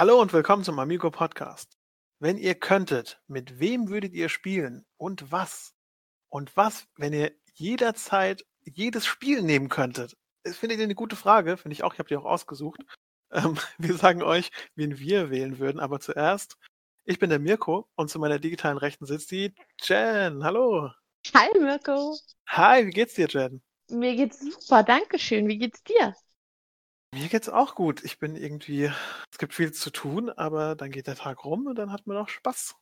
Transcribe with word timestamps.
Hallo 0.00 0.18
und 0.18 0.32
willkommen 0.32 0.64
zum 0.64 0.78
Amigo 0.78 1.10
Podcast. 1.10 1.76
Wenn 2.20 2.38
ihr 2.38 2.54
könntet, 2.54 3.20
mit 3.26 3.60
wem 3.60 3.90
würdet 3.90 4.14
ihr 4.14 4.30
spielen 4.30 4.86
und 4.96 5.30
was? 5.30 5.74
Und 6.30 6.56
was, 6.56 6.86
wenn 6.96 7.12
ihr 7.12 7.32
jederzeit 7.52 8.46
jedes 8.64 9.04
Spiel 9.04 9.42
nehmen 9.42 9.68
könntet? 9.68 10.16
Das 10.42 10.56
findet 10.56 10.78
ihr 10.78 10.84
eine 10.84 10.94
gute 10.94 11.16
Frage, 11.16 11.58
finde 11.58 11.74
ich 11.74 11.84
auch. 11.84 11.92
Ich 11.92 11.98
habe 11.98 12.08
die 12.08 12.16
auch 12.16 12.24
ausgesucht. 12.24 12.80
Ähm, 13.32 13.58
wir 13.78 13.94
sagen 13.94 14.22
euch, 14.22 14.50
wen 14.74 14.98
wir 14.98 15.28
wählen 15.28 15.58
würden. 15.58 15.80
Aber 15.80 16.00
zuerst, 16.00 16.56
ich 17.04 17.18
bin 17.18 17.28
der 17.28 17.38
Mirko 17.38 17.86
und 17.94 18.08
zu 18.08 18.18
meiner 18.18 18.38
digitalen 18.38 18.78
Rechten 18.78 19.04
sitzt 19.04 19.30
die 19.30 19.54
Jen. 19.82 20.42
Hallo. 20.42 20.90
Hi 21.34 21.48
Mirko. 21.60 22.16
Hi, 22.48 22.86
wie 22.86 22.90
geht's 22.90 23.14
dir, 23.14 23.28
Jen? 23.28 23.62
Mir 23.90 24.16
geht's 24.16 24.40
super, 24.40 24.82
danke 24.82 25.18
schön. 25.18 25.46
Wie 25.46 25.58
geht's 25.58 25.84
dir? 25.84 26.14
Mir 27.12 27.28
geht's 27.28 27.48
auch 27.48 27.74
gut. 27.74 28.04
Ich 28.04 28.18
bin 28.18 28.36
irgendwie, 28.36 28.90
es 29.30 29.38
gibt 29.38 29.54
viel 29.54 29.72
zu 29.72 29.90
tun, 29.90 30.30
aber 30.30 30.76
dann 30.76 30.90
geht 30.90 31.08
der 31.08 31.16
Tag 31.16 31.44
rum 31.44 31.66
und 31.66 31.76
dann 31.76 31.92
hat 31.92 32.06
man 32.06 32.16
auch 32.16 32.28
Spaß. 32.28 32.76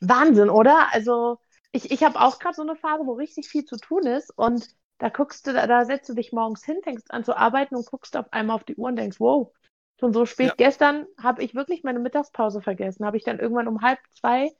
Wahnsinn, 0.00 0.48
oder? 0.48 0.88
Also 0.92 1.38
ich, 1.72 1.90
ich 1.90 2.02
habe 2.02 2.20
auch 2.20 2.38
gerade 2.38 2.54
so 2.54 2.62
eine 2.62 2.76
Phase, 2.76 3.04
wo 3.04 3.12
richtig 3.12 3.48
viel 3.48 3.64
zu 3.64 3.76
tun 3.76 4.06
ist 4.06 4.30
und 4.36 4.68
da 4.98 5.08
guckst 5.08 5.46
du, 5.46 5.52
da, 5.52 5.66
da 5.66 5.84
setzt 5.84 6.08
du 6.08 6.14
dich 6.14 6.32
morgens 6.32 6.64
hin, 6.64 6.80
fängst 6.82 7.10
an 7.10 7.24
zu 7.24 7.36
arbeiten 7.36 7.76
und 7.76 7.86
guckst 7.86 8.16
auf 8.16 8.32
einmal 8.32 8.56
auf 8.56 8.64
die 8.64 8.76
Uhr 8.76 8.88
und 8.88 8.96
denkst, 8.96 9.20
wow, 9.20 9.52
schon 9.98 10.12
so 10.12 10.26
spät. 10.26 10.48
Ja. 10.48 10.54
Gestern 10.56 11.06
habe 11.22 11.42
ich 11.42 11.54
wirklich 11.54 11.84
meine 11.84 12.00
Mittagspause 12.00 12.60
vergessen. 12.60 13.06
Habe 13.06 13.16
ich 13.16 13.24
dann 13.24 13.38
irgendwann 13.38 13.68
um 13.68 13.82
halb 13.82 13.98
zwei 14.18 14.50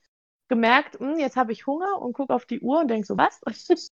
gemerkt, 0.49 0.99
hm, 0.99 1.19
jetzt 1.19 1.37
habe 1.37 1.53
ich 1.53 1.67
Hunger 1.67 2.01
und 2.01 2.13
gucke 2.13 2.35
auf 2.35 2.47
die 2.47 2.61
Uhr 2.61 2.81
und 2.81 2.89
denk 2.89 3.07
so, 3.07 3.17
was? 3.17 3.41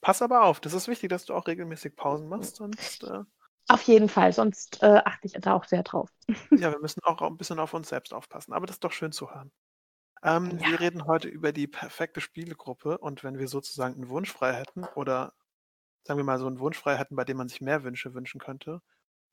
Pass 0.00 0.20
aber 0.20 0.44
auf, 0.44 0.60
das 0.60 0.74
ist 0.74 0.88
wichtig, 0.88 1.10
dass 1.10 1.26
du 1.26 1.34
auch 1.34 1.46
regelmäßig 1.46 1.94
Pausen 1.94 2.28
machst, 2.28 2.56
sonst, 2.56 3.04
äh, 3.04 3.20
auf 3.68 3.82
jeden 3.82 4.08
Fall, 4.08 4.32
sonst 4.32 4.82
äh, 4.82 5.00
achte 5.04 5.26
ich 5.26 5.32
da 5.32 5.54
auch 5.54 5.64
sehr 5.64 5.82
drauf. 5.82 6.10
ja, 6.50 6.70
wir 6.72 6.80
müssen 6.80 7.00
auch 7.04 7.22
ein 7.22 7.36
bisschen 7.36 7.58
auf 7.58 7.74
uns 7.74 7.88
selbst 7.88 8.12
aufpassen. 8.12 8.52
Aber 8.52 8.66
das 8.66 8.76
ist 8.76 8.84
doch 8.84 8.92
schön 8.92 9.12
zu 9.12 9.30
hören. 9.30 9.52
Ähm, 10.22 10.58
Ja. 10.58 10.68
Wir 10.70 10.80
reden 10.80 11.06
heute 11.06 11.28
über 11.28 11.52
die 11.52 11.66
perfekte 11.66 12.20
Spielegruppe 12.20 12.98
und 12.98 13.24
wenn 13.24 13.38
wir 13.38 13.48
sozusagen 13.48 13.94
einen 13.94 14.08
Wunsch 14.08 14.32
frei 14.32 14.52
hätten 14.54 14.84
oder 14.94 15.32
sagen 16.04 16.18
wir 16.18 16.24
mal 16.24 16.38
so 16.38 16.46
einen 16.46 16.60
Wunsch 16.60 16.78
frei 16.78 16.96
hätten, 16.96 17.16
bei 17.16 17.24
dem 17.24 17.36
man 17.36 17.48
sich 17.48 17.60
mehr 17.60 17.84
Wünsche 17.84 18.14
wünschen 18.14 18.40
könnte, 18.40 18.80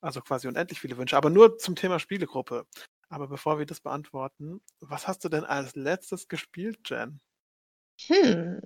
also 0.01 0.21
quasi 0.21 0.47
unendlich 0.47 0.79
viele 0.79 0.97
Wünsche, 0.97 1.17
aber 1.17 1.29
nur 1.29 1.57
zum 1.57 1.75
Thema 1.75 1.99
Spielegruppe. 1.99 2.65
Aber 3.09 3.27
bevor 3.27 3.57
wir 3.59 3.65
das 3.65 3.81
beantworten, 3.81 4.61
was 4.79 5.07
hast 5.07 5.23
du 5.25 5.29
denn 5.29 5.43
als 5.45 5.75
letztes 5.75 6.27
gespielt, 6.27 6.79
Jen? 6.89 7.19
Hm. 8.07 8.61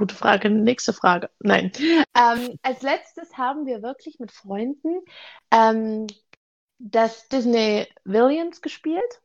Gute 0.00 0.14
Frage. 0.14 0.48
Nächste 0.48 0.94
Frage. 0.94 1.28
Nein. 1.40 1.72
Ähm, 2.16 2.58
als 2.62 2.80
letztes 2.80 3.36
haben 3.36 3.66
wir 3.66 3.82
wirklich 3.82 4.18
mit 4.18 4.32
Freunden 4.32 5.02
ähm, 5.50 6.06
das 6.78 7.28
Disney 7.28 7.86
Villains 8.04 8.62
gespielt. 8.62 9.20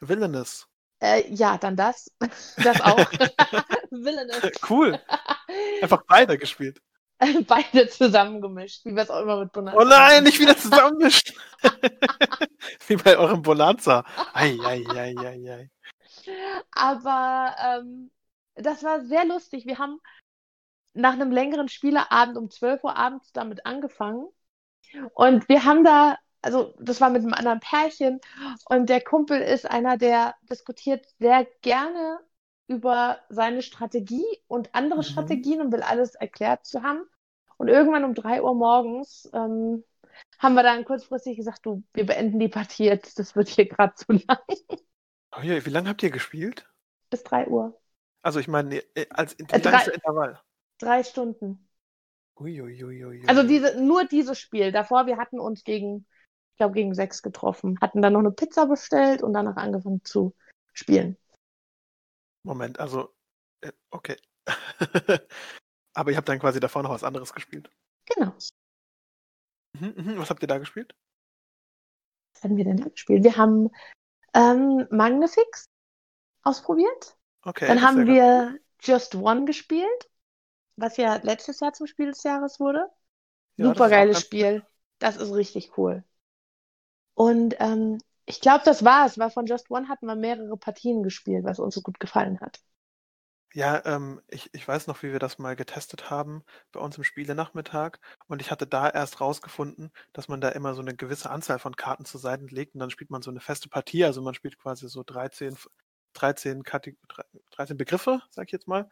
Villainous. 0.00 0.66
Äh, 1.02 1.30
ja, 1.30 1.58
dann 1.58 1.76
das. 1.76 2.10
Das 2.56 2.80
auch. 2.80 2.96
Villainous. 3.90 4.40
Cool. 4.66 4.98
Einfach 5.82 6.02
beide 6.08 6.38
gespielt. 6.38 6.80
Beide 7.46 7.86
zusammengemischt, 7.90 8.86
wie 8.86 8.96
wir 8.96 9.02
es 9.02 9.10
auch 9.10 9.20
immer 9.20 9.40
mit 9.40 9.52
Bonanza 9.52 9.78
Oh 9.78 9.84
nein, 9.84 10.24
nicht 10.24 10.40
wieder 10.40 10.56
zusammenmischt. 10.56 11.34
Wie 12.86 12.96
bei 12.96 13.18
eurem 13.18 13.42
Bonanza. 13.42 14.06
Ei, 14.32 14.56
ei, 14.64 14.82
ei, 14.88 15.14
ei, 15.18 15.52
ei. 15.52 15.70
Aber 16.70 17.54
ähm, 17.62 18.10
das 18.62 18.82
war 18.84 19.04
sehr 19.04 19.24
lustig. 19.26 19.66
Wir 19.66 19.78
haben 19.78 20.00
nach 20.94 21.12
einem 21.14 21.30
längeren 21.30 21.68
Spieleabend 21.68 22.36
um 22.36 22.50
12 22.50 22.84
Uhr 22.84 22.96
abends 22.96 23.32
damit 23.32 23.66
angefangen. 23.66 24.28
Und 25.14 25.48
wir 25.48 25.64
haben 25.64 25.84
da, 25.84 26.18
also 26.42 26.74
das 26.80 27.00
war 27.00 27.10
mit 27.10 27.22
einem 27.22 27.34
anderen 27.34 27.60
Pärchen. 27.60 28.20
Und 28.68 28.88
der 28.88 29.00
Kumpel 29.02 29.40
ist 29.40 29.70
einer, 29.70 29.96
der 29.98 30.34
diskutiert 30.50 31.06
sehr 31.18 31.46
gerne 31.62 32.20
über 32.66 33.20
seine 33.28 33.62
Strategie 33.62 34.24
und 34.48 34.74
andere 34.74 35.00
Mhm. 35.00 35.04
Strategien 35.04 35.60
und 35.60 35.72
will 35.72 35.82
alles 35.82 36.14
erklärt 36.14 36.66
zu 36.66 36.82
haben. 36.82 37.04
Und 37.56 37.68
irgendwann 37.68 38.04
um 38.04 38.14
3 38.14 38.42
Uhr 38.42 38.54
morgens 38.54 39.28
ähm, 39.34 39.84
haben 40.38 40.54
wir 40.54 40.62
dann 40.62 40.84
kurzfristig 40.84 41.36
gesagt, 41.36 41.66
du, 41.66 41.82
wir 41.94 42.06
beenden 42.06 42.38
die 42.38 42.48
Partie 42.48 42.84
jetzt, 42.84 43.18
das 43.18 43.36
wird 43.36 43.48
hier 43.48 43.66
gerade 43.68 43.94
zu 43.94 44.12
lang. 44.28 44.38
Oh 45.36 45.40
je, 45.42 45.64
wie 45.66 45.70
lange 45.70 45.88
habt 45.88 46.02
ihr 46.04 46.10
gespielt? 46.10 46.70
Bis 47.10 47.22
3 47.24 47.46
Uhr. 47.48 47.79
Also 48.22 48.38
ich 48.40 48.48
meine, 48.48 48.76
äh, 48.94 49.06
als 49.10 49.34
Äh, 49.34 49.44
lang 49.48 49.56
ist 49.78 49.86
drei- 49.86 49.92
Intervall? 49.94 50.40
Drei 50.78 51.02
Stunden. 51.04 51.68
Uiuiuiui. 52.38 53.26
Also 53.28 53.42
diese, 53.42 53.82
nur 53.82 54.04
dieses 54.06 54.38
Spiel. 54.38 54.72
Davor, 54.72 55.06
wir 55.06 55.18
hatten 55.18 55.38
uns 55.38 55.62
gegen, 55.64 56.06
ich 56.52 56.56
glaube, 56.56 56.74
gegen 56.74 56.94
sechs 56.94 57.22
getroffen, 57.22 57.78
hatten 57.80 58.00
dann 58.00 58.14
noch 58.14 58.20
eine 58.20 58.32
Pizza 58.32 58.66
bestellt 58.66 59.22
und 59.22 59.32
danach 59.34 59.56
angefangen 59.56 60.02
zu 60.04 60.34
spielen. 60.72 61.16
Moment, 62.42 62.80
also, 62.80 63.14
äh, 63.60 63.72
okay. 63.90 64.16
Aber 65.94 66.10
ihr 66.10 66.16
habt 66.16 66.28
dann 66.28 66.38
quasi 66.38 66.60
davor 66.60 66.82
noch 66.82 66.90
was 66.90 67.04
anderes 67.04 67.34
gespielt. 67.34 67.70
Genau. 68.06 68.32
Mhm, 69.78 69.94
mhm. 69.96 70.18
Was 70.18 70.30
habt 70.30 70.42
ihr 70.42 70.48
da 70.48 70.58
gespielt? 70.58 70.94
Was 72.34 72.44
haben 72.44 72.56
wir 72.56 72.64
denn 72.64 72.78
da 72.78 72.88
gespielt? 72.88 73.22
Wir 73.24 73.36
haben 73.36 73.70
ähm, 74.34 74.86
Magnifix 74.90 75.66
ausprobiert. 76.42 77.18
Okay. 77.46 77.76
dann 77.76 77.82
haben 77.82 78.06
gut. 78.06 78.06
wir 78.06 78.58
Just 78.82 79.14
One 79.14 79.44
gespielt, 79.46 80.10
was 80.76 80.96
ja 80.98 81.16
letztes 81.16 81.60
Jahr 81.60 81.72
zum 81.74 81.86
Spiel 81.88 82.08
des 82.08 82.22
Jahres 82.24 82.60
wurde. 82.60 82.88
Ja, 83.56 83.74
Super 83.74 83.90
geiles 83.90 84.20
Spiel. 84.20 84.66
Das 85.00 85.16
ist 85.18 85.32
richtig 85.34 85.78
cool. 85.78 86.04
Und 87.14 87.54
ähm, 87.60 87.98
ich 88.26 88.40
glaube, 88.40 88.62
das 88.64 88.84
war's, 88.84 89.16
weil 89.18 89.30
von 89.30 89.46
Just 89.46 89.70
One 89.70 89.88
hatten 89.88 90.06
wir 90.06 90.16
mehrere 90.16 90.56
Partien 90.56 91.02
gespielt, 91.04 91.44
was 91.44 91.58
uns 91.60 91.74
so 91.76 91.82
gut 91.82 92.00
gefallen 92.00 92.40
hat. 92.40 92.60
Ja, 93.52 93.84
ähm, 93.84 94.20
ich, 94.28 94.48
ich 94.54 94.66
weiß 94.66 94.86
noch, 94.86 95.02
wie 95.02 95.10
wir 95.12 95.18
das 95.18 95.38
mal 95.38 95.56
getestet 95.56 96.08
haben 96.08 96.44
bei 96.70 96.78
uns 96.80 96.96
im 96.98 97.02
Spielenachmittag. 97.04 97.98
Und 98.28 98.40
ich 98.40 98.50
hatte 98.52 98.66
da 98.66 98.88
erst 98.88 99.20
rausgefunden, 99.20 99.90
dass 100.12 100.28
man 100.28 100.40
da 100.40 100.50
immer 100.50 100.74
so 100.74 100.80
eine 100.82 100.94
gewisse 100.94 101.30
Anzahl 101.30 101.58
von 101.58 101.74
Karten 101.74 102.04
zur 102.04 102.20
Seite 102.20 102.44
legt 102.46 102.74
und 102.74 102.80
dann 102.80 102.90
spielt 102.90 103.10
man 103.10 103.22
so 103.22 103.30
eine 103.30 103.40
feste 103.40 103.68
Partie. 103.68 104.04
Also 104.04 104.22
man 104.22 104.34
spielt 104.34 104.56
quasi 104.58 104.88
so 104.88 105.02
13, 105.04 105.54
F- 105.54 105.68
13, 106.14 106.62
Kate 106.62 106.94
13 107.52 107.76
Begriffe, 107.76 108.20
sag 108.30 108.46
ich 108.46 108.52
jetzt 108.52 108.68
mal. 108.68 108.90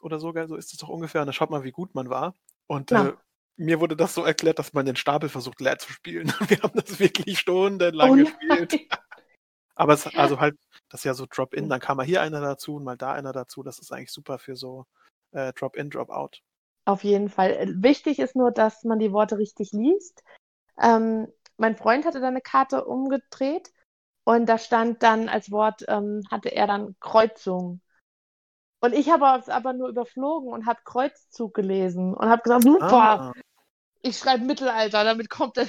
Oder 0.00 0.18
sogar, 0.18 0.46
so 0.48 0.56
ist 0.56 0.72
es 0.72 0.78
doch 0.78 0.88
ungefähr. 0.88 1.22
Und 1.22 1.26
dann 1.28 1.34
schaut 1.34 1.50
man, 1.50 1.64
wie 1.64 1.72
gut 1.72 1.94
man 1.94 2.10
war. 2.10 2.34
Und 2.66 2.90
Ja. 2.90 3.08
äh, 3.08 3.16
mir 3.56 3.80
wurde 3.80 3.96
das 3.96 4.14
so 4.14 4.24
erklärt, 4.24 4.58
dass 4.58 4.72
man 4.72 4.86
den 4.86 4.96
Stapel 4.96 5.28
versucht 5.28 5.60
leer 5.60 5.78
zu 5.78 5.92
spielen. 5.92 6.32
Und 6.40 6.40
wir 6.50 6.62
haben 6.62 6.78
das 6.78 6.98
wirklich 6.98 7.38
stundenlang 7.38 8.12
Oh 8.12 8.16
gespielt. 8.16 8.80
Aber 9.76 9.94
es 9.94 10.06
also 10.14 10.38
halt, 10.38 10.56
das 10.88 11.00
ist 11.00 11.04
ja 11.04 11.14
so 11.14 11.26
Drop-in, 11.28 11.68
dann 11.68 11.80
kam 11.80 11.96
mal 11.96 12.06
hier 12.06 12.22
einer 12.22 12.40
dazu 12.40 12.76
und 12.76 12.84
mal 12.84 12.96
da 12.96 13.12
einer 13.12 13.32
dazu. 13.32 13.62
Das 13.62 13.80
ist 13.80 13.92
eigentlich 13.92 14.12
super 14.12 14.38
für 14.38 14.56
so 14.56 14.86
äh, 15.32 15.52
Drop-in, 15.52 15.90
Drop-out. 15.90 16.42
Auf 16.84 17.02
jeden 17.02 17.28
Fall. 17.28 17.50
Äh, 17.50 17.72
Wichtig 17.82 18.18
ist 18.18 18.36
nur, 18.36 18.52
dass 18.52 18.84
man 18.84 18.98
die 18.98 19.12
Worte 19.12 19.38
richtig 19.38 19.72
liest. 19.72 20.22
Ähm, 20.80 21.26
mein 21.56 21.76
Freund 21.76 22.04
hatte 22.04 22.20
da 22.20 22.28
eine 22.28 22.40
Karte 22.40 22.84
umgedreht 22.84 23.72
und 24.24 24.46
da 24.46 24.58
stand 24.58 25.02
dann 25.02 25.28
als 25.28 25.50
Wort, 25.50 25.84
ähm, 25.88 26.22
hatte 26.30 26.50
er 26.50 26.66
dann 26.66 26.96
Kreuzung. 27.00 27.80
Und 28.80 28.92
ich 28.94 29.10
habe 29.10 29.26
es 29.40 29.48
aber 29.48 29.72
nur 29.72 29.88
überflogen 29.88 30.50
und 30.52 30.66
habe 30.66 30.80
Kreuzzug 30.84 31.54
gelesen 31.54 32.14
und 32.14 32.28
habe 32.28 32.42
gesagt, 32.42 32.64
super, 32.64 33.26
Ah, 33.26 33.32
ich 34.02 34.18
schreibe 34.18 34.44
Mittelalter, 34.44 35.04
damit 35.04 35.30
kommt 35.30 35.56
das 35.56 35.68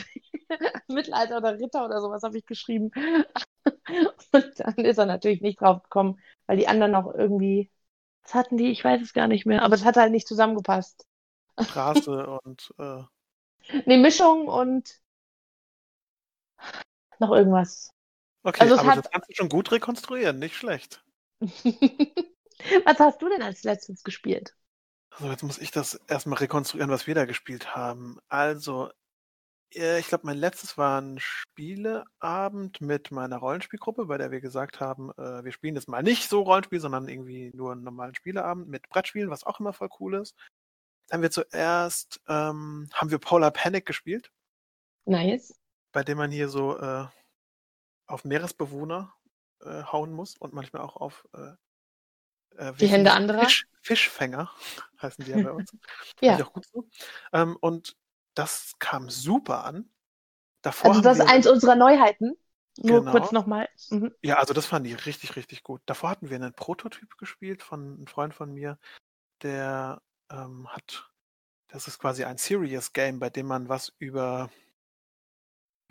Mittelalter 0.89 1.37
oder 1.37 1.59
Ritter 1.59 1.85
oder 1.85 2.01
sowas 2.01 2.23
habe 2.23 2.37
ich 2.37 2.45
geschrieben. 2.45 2.91
Und 4.31 4.59
dann 4.59 4.75
ist 4.85 4.97
er 4.97 5.05
natürlich 5.05 5.41
nicht 5.41 5.61
drauf 5.61 5.83
gekommen, 5.83 6.19
weil 6.47 6.57
die 6.57 6.67
anderen 6.67 6.95
auch 6.95 7.13
irgendwie, 7.13 7.71
was 8.23 8.33
hatten 8.35 8.57
die? 8.57 8.71
Ich 8.71 8.83
weiß 8.83 9.01
es 9.01 9.13
gar 9.13 9.27
nicht 9.27 9.45
mehr, 9.45 9.63
aber 9.63 9.75
es 9.75 9.85
hat 9.85 9.97
halt 9.97 10.11
nicht 10.11 10.27
zusammengepasst. 10.27 11.05
Straße 11.57 12.27
und 12.45 12.73
äh, 12.77 13.03
Nee, 13.85 13.97
Mischung 13.97 14.47
und 14.47 15.01
noch 17.19 17.31
irgendwas. 17.31 17.93
Okay, 18.45 18.61
Also 18.61 18.77
aber 18.77 18.91
hat- 18.91 18.97
das 19.05 19.11
kannst 19.11 19.29
du 19.29 19.35
schon 19.35 19.49
gut 19.49 19.71
rekonstruieren, 19.71 20.39
nicht 20.39 20.55
schlecht. 20.55 21.03
Was 22.85 22.99
hast 22.99 23.21
du 23.21 23.29
denn 23.29 23.41
als 23.41 23.63
letztes 23.63 24.03
gespielt? 24.03 24.55
Also 25.11 25.29
jetzt 25.31 25.43
muss 25.43 25.57
ich 25.59 25.71
das 25.71 25.95
erstmal 26.07 26.39
rekonstruieren, 26.39 26.89
was 26.91 27.07
wir 27.07 27.15
da 27.15 27.25
gespielt 27.25 27.75
haben. 27.75 28.17
Also, 28.27 28.89
äh, 29.73 29.99
ich 29.99 30.07
glaube, 30.07 30.25
mein 30.25 30.37
letztes 30.37 30.77
war 30.77 30.99
ein 31.01 31.19
Spieleabend 31.19 32.81
mit 32.81 33.11
meiner 33.11 33.37
Rollenspielgruppe, 33.37 34.05
bei 34.05 34.17
der 34.17 34.31
wir 34.31 34.41
gesagt 34.41 34.79
haben, 34.81 35.11
äh, 35.17 35.43
wir 35.43 35.51
spielen 35.53 35.75
jetzt 35.75 35.87
mal 35.87 36.03
nicht 36.03 36.29
so 36.29 36.41
Rollenspiel, 36.41 36.79
sondern 36.81 37.07
irgendwie 37.07 37.51
nur 37.53 37.71
einen 37.71 37.83
normalen 37.83 38.15
Spieleabend 38.15 38.67
mit 38.67 38.89
Brettspielen, 38.89 39.29
was 39.29 39.45
auch 39.45 39.59
immer 39.61 39.73
voll 39.73 39.89
cool 39.99 40.15
ist. 40.15 40.35
Dann 41.07 41.17
haben 41.17 41.23
wir 41.23 41.31
zuerst, 41.31 42.19
ähm, 42.27 42.89
haben 42.93 43.11
wir 43.11 43.19
Polar 43.19 43.51
Panic 43.51 43.85
gespielt, 43.85 44.31
Nice. 45.05 45.53
bei 45.93 46.03
dem 46.03 46.17
man 46.17 46.31
hier 46.31 46.49
so 46.49 46.77
äh, 46.77 47.05
auf 48.07 48.23
Meeresbewohner 48.25 49.13
äh, 49.61 49.83
hauen 49.83 50.11
muss 50.11 50.37
und 50.37 50.53
manchmal 50.53 50.81
auch 50.81 50.95
auf 50.95 51.27
äh, 51.33 51.53
äh, 52.57 52.73
Die 52.73 52.87
Hände 52.87 53.13
anderer? 53.13 53.43
Fisch, 53.43 53.67
Fischfänger 53.81 54.51
heißen 55.01 55.25
die 55.25 55.31
ja 55.31 55.41
bei 55.41 55.51
uns. 55.51 55.71
Ja. 56.21 56.43
Auch 56.43 56.53
gut 56.53 56.65
so. 56.65 56.87
Ähm, 57.33 57.57
und 57.59 57.95
das 58.35 58.73
kam 58.79 59.09
super 59.09 59.63
an. 59.65 59.89
Davor 60.61 60.91
Also 60.91 61.01
das 61.01 61.19
ist 61.19 61.29
eins 61.29 61.47
unserer 61.47 61.75
Neuheiten. 61.75 62.35
Nur 62.77 62.99
Genau. 62.99 63.11
kurz 63.11 63.31
nochmal. 63.31 63.69
Mhm. 63.89 64.13
Ja, 64.21 64.35
also 64.35 64.53
das 64.53 64.65
fand 64.65 64.85
ich 64.87 65.05
richtig, 65.05 65.35
richtig 65.35 65.63
gut. 65.63 65.81
Davor 65.85 66.09
hatten 66.09 66.29
wir 66.29 66.35
einen 66.35 66.53
Prototyp 66.53 67.17
gespielt 67.17 67.63
von 67.63 67.95
einem 67.95 68.07
Freund 68.07 68.33
von 68.33 68.53
mir, 68.53 68.77
der 69.41 70.01
ähm, 70.29 70.67
hat, 70.67 71.09
das 71.67 71.87
ist 71.87 71.99
quasi 71.99 72.25
ein 72.25 72.37
Serious 72.37 72.91
Game, 72.91 73.19
bei 73.19 73.29
dem 73.29 73.45
man 73.45 73.69
was 73.69 73.93
über, 73.97 74.49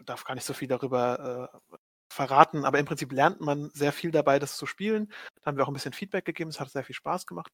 darf 0.05 0.25
gar 0.25 0.34
nicht 0.34 0.44
so 0.44 0.52
viel 0.52 0.69
darüber 0.69 1.50
äh, 1.70 1.76
verraten, 2.14 2.64
aber 2.64 2.78
im 2.78 2.87
Prinzip 2.87 3.12
lernt 3.12 3.40
man 3.40 3.70
sehr 3.75 3.93
viel 3.93 4.11
dabei, 4.11 4.38
das 4.38 4.56
zu 4.56 4.66
spielen. 4.66 5.12
Da 5.43 5.46
haben 5.46 5.56
wir 5.56 5.64
auch 5.64 5.69
ein 5.69 5.75
bisschen 5.75 5.93
Feedback 5.93 6.25
gegeben, 6.25 6.50
es 6.50 6.61
hat 6.61 6.70
sehr 6.70 6.84
viel 6.84 6.94
Spaß 6.94 7.26
gemacht. 7.26 7.52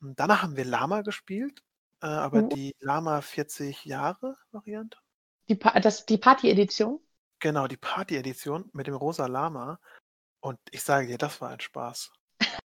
Und 0.00 0.18
danach 0.18 0.42
haben 0.42 0.56
wir 0.56 0.64
Lama 0.64 1.02
gespielt, 1.02 1.62
äh, 2.02 2.06
aber 2.06 2.42
Mhm. 2.42 2.48
die 2.50 2.76
Lama 2.80 3.20
40 3.20 3.84
Jahre 3.84 4.36
Variante. 4.52 4.98
Die, 5.48 5.56
pa 5.56 5.78
das, 5.80 6.06
die 6.06 6.18
Party-Edition. 6.18 7.00
Genau, 7.40 7.66
die 7.66 7.76
Party-Edition 7.76 8.70
mit 8.72 8.86
dem 8.86 8.94
rosa 8.94 9.26
Lama. 9.26 9.78
Und 10.40 10.58
ich 10.70 10.82
sage 10.82 11.06
dir, 11.08 11.18
das 11.18 11.40
war 11.40 11.50
ein 11.50 11.60
Spaß. 11.60 12.12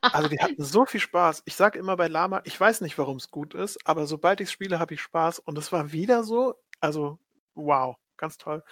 Also 0.00 0.28
die 0.28 0.38
hatten 0.38 0.62
so 0.62 0.86
viel 0.86 1.00
Spaß. 1.00 1.42
Ich 1.44 1.56
sage 1.56 1.76
immer 1.76 1.96
bei 1.96 2.06
Lama, 2.06 2.40
ich 2.44 2.58
weiß 2.58 2.82
nicht, 2.82 2.96
warum 2.98 3.16
es 3.16 3.32
gut 3.32 3.52
ist, 3.54 3.84
aber 3.84 4.06
sobald 4.06 4.40
ich 4.40 4.48
spiele, 4.48 4.78
habe 4.78 4.94
ich 4.94 5.02
Spaß. 5.02 5.40
Und 5.40 5.58
es 5.58 5.72
war 5.72 5.90
wieder 5.90 6.22
so. 6.22 6.54
Also, 6.80 7.18
wow, 7.54 7.96
ganz 8.16 8.38
toll. 8.38 8.62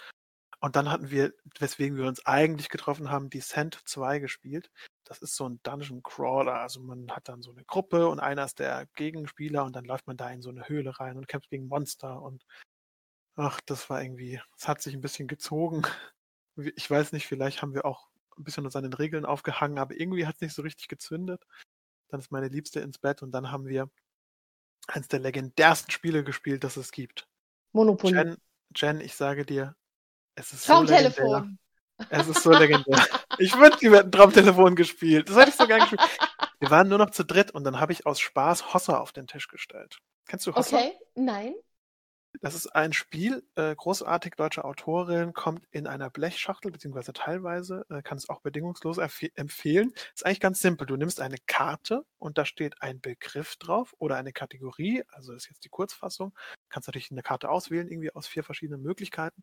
Und 0.61 0.75
dann 0.75 0.91
hatten 0.91 1.11
wir, 1.11 1.35
weswegen 1.59 1.99
wir 1.99 2.07
uns 2.07 2.25
eigentlich 2.25 2.69
getroffen 2.69 3.11
haben, 3.11 3.31
Descent 3.31 3.79
2 3.85 4.21
gespielt. 4.21 4.71
Das 5.05 5.19
ist 5.21 5.37
so 5.37 5.49
ein 5.49 5.61
Dungeon 5.63 6.03
Crawler. 6.03 6.61
Also 6.61 6.81
man 6.81 7.11
hat 7.11 7.29
dann 7.29 7.43
so 7.43 7.51
eine 7.51 7.65
Gruppe 7.65 8.09
und 8.09 8.21
einer 8.21 8.45
ist 8.45 8.59
der 8.59 8.87
Gegenspieler 8.95 9.65
und 9.65 9.77
dann 9.77 9.85
läuft 9.85 10.07
man 10.07 10.17
da 10.17 10.31
in 10.31 10.43
so 10.43 10.49
eine 10.49 10.69
Höhle 10.69 10.99
rein 10.99 11.19
und 11.19 11.29
kämpft 11.29 11.51
gegen 11.51 11.69
Monster 11.69 12.23
und 12.23 12.45
ach, 13.37 13.61
das 13.67 13.89
war 13.91 14.03
irgendwie, 14.03 14.41
es 14.59 14.67
hat 14.67 14.83
sich 14.83 14.95
ein 14.95 15.01
bisschen 15.01 15.29
gezogen. 15.29 15.83
Ich 16.75 16.91
weiß 16.91 17.13
nicht, 17.13 17.27
vielleicht 17.27 17.61
haben 17.61 17.75
wir 17.75 17.85
auch 17.85 18.09
ein 18.39 18.43
bisschen 18.43 18.65
uns 18.65 18.75
an 18.77 18.83
den 18.83 18.95
Regeln 18.95 19.27
aufgehangen, 19.27 19.79
aber 19.79 19.95
irgendwie 20.01 20.27
hat 20.27 20.37
es 20.37 20.41
nicht 20.41 20.55
so 20.55 20.63
richtig 20.63 20.89
gezündet. 20.89 21.45
Dann 22.09 22.19
ist 22.19 22.33
meine 22.33 22.49
Liebste 22.49 22.81
ins 22.81 22.97
Bett 22.97 23.23
und 23.23 23.31
dann 23.33 23.53
haben 23.53 23.67
wir 23.67 23.91
eines 24.87 25.09
der 25.09 25.21
legendärsten 25.21 25.91
Spiele 25.91 26.25
gespielt, 26.25 26.65
das 26.65 26.79
es 26.79 26.93
gibt. 26.93 27.29
Monopoly. 27.73 28.15
Jen, 28.15 28.37
Jen, 28.75 29.01
ich 29.03 29.15
sage 29.15 29.45
dir, 29.45 29.77
es 30.37 30.53
ist 30.53 30.65
so 30.65 30.83
legendär. 30.83 31.11
Traumtelefon. 31.13 31.59
Es 32.11 32.29
ist 32.29 32.43
so 32.43 32.53
legendär. 32.53 33.05
Ich 33.39 33.59
wünschte, 33.59 33.91
wir 33.91 33.99
hätten 33.99 34.13
Traumtelefon 34.13 34.77
gespielt. 34.77 35.29
Das 35.29 35.37
hätte 35.37 35.51
ich 35.51 35.57
so 35.57 35.67
gern 35.67 35.81
gespielt. 35.81 36.01
Wir 36.61 36.71
waren 36.71 36.89
nur 36.89 36.99
noch 36.99 37.11
zu 37.11 37.25
dritt 37.25 37.51
und 37.51 37.65
dann 37.65 37.81
habe 37.81 37.93
ich 37.93 38.07
aus 38.07 38.21
Spaß 38.21 38.73
Hossa 38.75 38.99
auf 38.99 39.13
den 39.13 39.27
Tisch 39.27 39.49
gestellt. 39.49 39.99
Kennst 40.27 40.47
du 40.47 40.55
Hossa? 40.55 40.77
Okay, 40.77 40.93
nein. 41.15 41.55
Das 42.43 42.55
ist 42.55 42.67
ein 42.69 42.93
Spiel, 42.93 43.47
äh, 43.55 43.75
großartig 43.75 44.35
deutsche 44.37 44.65
Autorin, 44.65 45.33
kommt 45.33 45.65
in 45.71 45.87
einer 45.87 46.11
Blechschachtel, 46.11 46.71
beziehungsweise 46.71 47.15
teilweise, 47.15 47.87
äh, 47.89 48.03
kann 48.03 48.19
es 48.19 48.29
auch 48.29 48.41
bedingungslos 48.41 48.99
empfehlen. 48.99 49.93
Ist 50.15 50.27
eigentlich 50.27 50.41
ganz 50.41 50.61
simpel. 50.61 50.87
Du 50.87 50.97
nimmst 50.97 51.21
eine 51.21 51.37
Karte 51.47 52.05
und 52.19 52.37
da 52.37 52.45
steht 52.45 52.83
ein 52.83 53.01
Begriff 53.01 53.57
drauf 53.57 53.95
oder 53.99 54.17
eine 54.17 54.33
Kategorie, 54.33 55.03
also 55.09 55.33
ist 55.33 55.49
jetzt 55.49 55.65
die 55.65 55.71
Kurzfassung. 55.71 56.35
Kannst 56.69 56.89
natürlich 56.89 57.11
eine 57.11 57.23
Karte 57.23 57.49
auswählen, 57.49 57.89
irgendwie 57.89 58.15
aus 58.15 58.27
vier 58.27 58.45
verschiedenen 58.45 58.83
Möglichkeiten. 58.83 59.43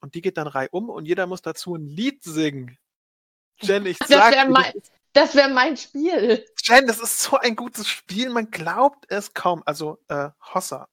Und 0.00 0.14
die 0.14 0.20
geht 0.22 0.36
dann 0.36 0.46
reihum 0.46 0.90
und 0.90 1.06
jeder 1.06 1.26
muss 1.26 1.42
dazu 1.42 1.74
ein 1.74 1.86
Lied 1.86 2.22
singen. 2.22 2.78
Jen, 3.60 3.86
ich 3.86 3.98
Das 3.98 4.08
sag 4.08 4.32
wäre 4.32 4.46
dir, 4.46 4.52
mein, 4.52 4.72
das 5.12 5.34
wär 5.34 5.48
mein 5.48 5.76
Spiel. 5.76 6.44
Jen, 6.62 6.86
das 6.86 7.00
ist 7.00 7.20
so 7.20 7.36
ein 7.36 7.56
gutes 7.56 7.88
Spiel, 7.88 8.30
man 8.30 8.50
glaubt 8.50 9.06
es 9.08 9.34
kaum. 9.34 9.62
Also 9.66 9.98
äh, 10.08 10.30
Hossa, 10.54 10.88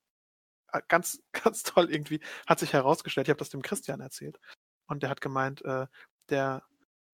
äh, 0.71 0.81
ganz, 0.87 1.21
ganz 1.43 1.63
toll 1.63 1.91
irgendwie, 1.91 2.19
hat 2.47 2.59
sich 2.59 2.73
herausgestellt, 2.73 3.27
ich 3.27 3.29
habe 3.29 3.39
das 3.39 3.49
dem 3.49 3.61
Christian 3.61 4.01
erzählt. 4.01 4.39
Und 4.87 5.03
der 5.03 5.09
hat 5.09 5.21
gemeint, 5.21 5.63
äh, 5.63 5.87
der 6.29 6.63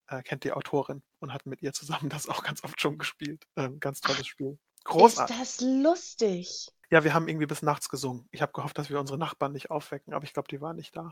äh, 0.08 0.22
kennt 0.24 0.44
die 0.44 0.52
Autorin 0.52 1.04
und 1.20 1.34
hat 1.34 1.46
mit 1.46 1.62
ihr 1.62 1.74
zusammen 1.74 2.10
das 2.10 2.28
auch 2.28 2.44
ganz 2.44 2.64
oft 2.64 2.80
schon 2.80 2.98
gespielt. 2.98 3.46
Ähm, 3.56 3.80
ganz 3.80 4.02
tolles 4.02 4.28
Spiel. 4.28 4.58
Großartig. 4.84 5.36
Ist 5.40 5.62
das 5.62 5.68
lustig? 5.68 6.68
Ja, 6.90 7.04
wir 7.04 7.14
haben 7.14 7.28
irgendwie 7.28 7.46
bis 7.46 7.62
nachts 7.62 7.88
gesungen. 7.88 8.28
Ich 8.32 8.42
habe 8.42 8.52
gehofft, 8.52 8.78
dass 8.78 8.90
wir 8.90 9.00
unsere 9.00 9.18
Nachbarn 9.18 9.54
nicht 9.54 9.70
aufwecken, 9.70 10.14
aber 10.14 10.26
ich 10.26 10.34
glaube, 10.34 10.50
die 10.50 10.60
waren 10.60 10.76
nicht 10.76 10.96
da. 10.96 11.12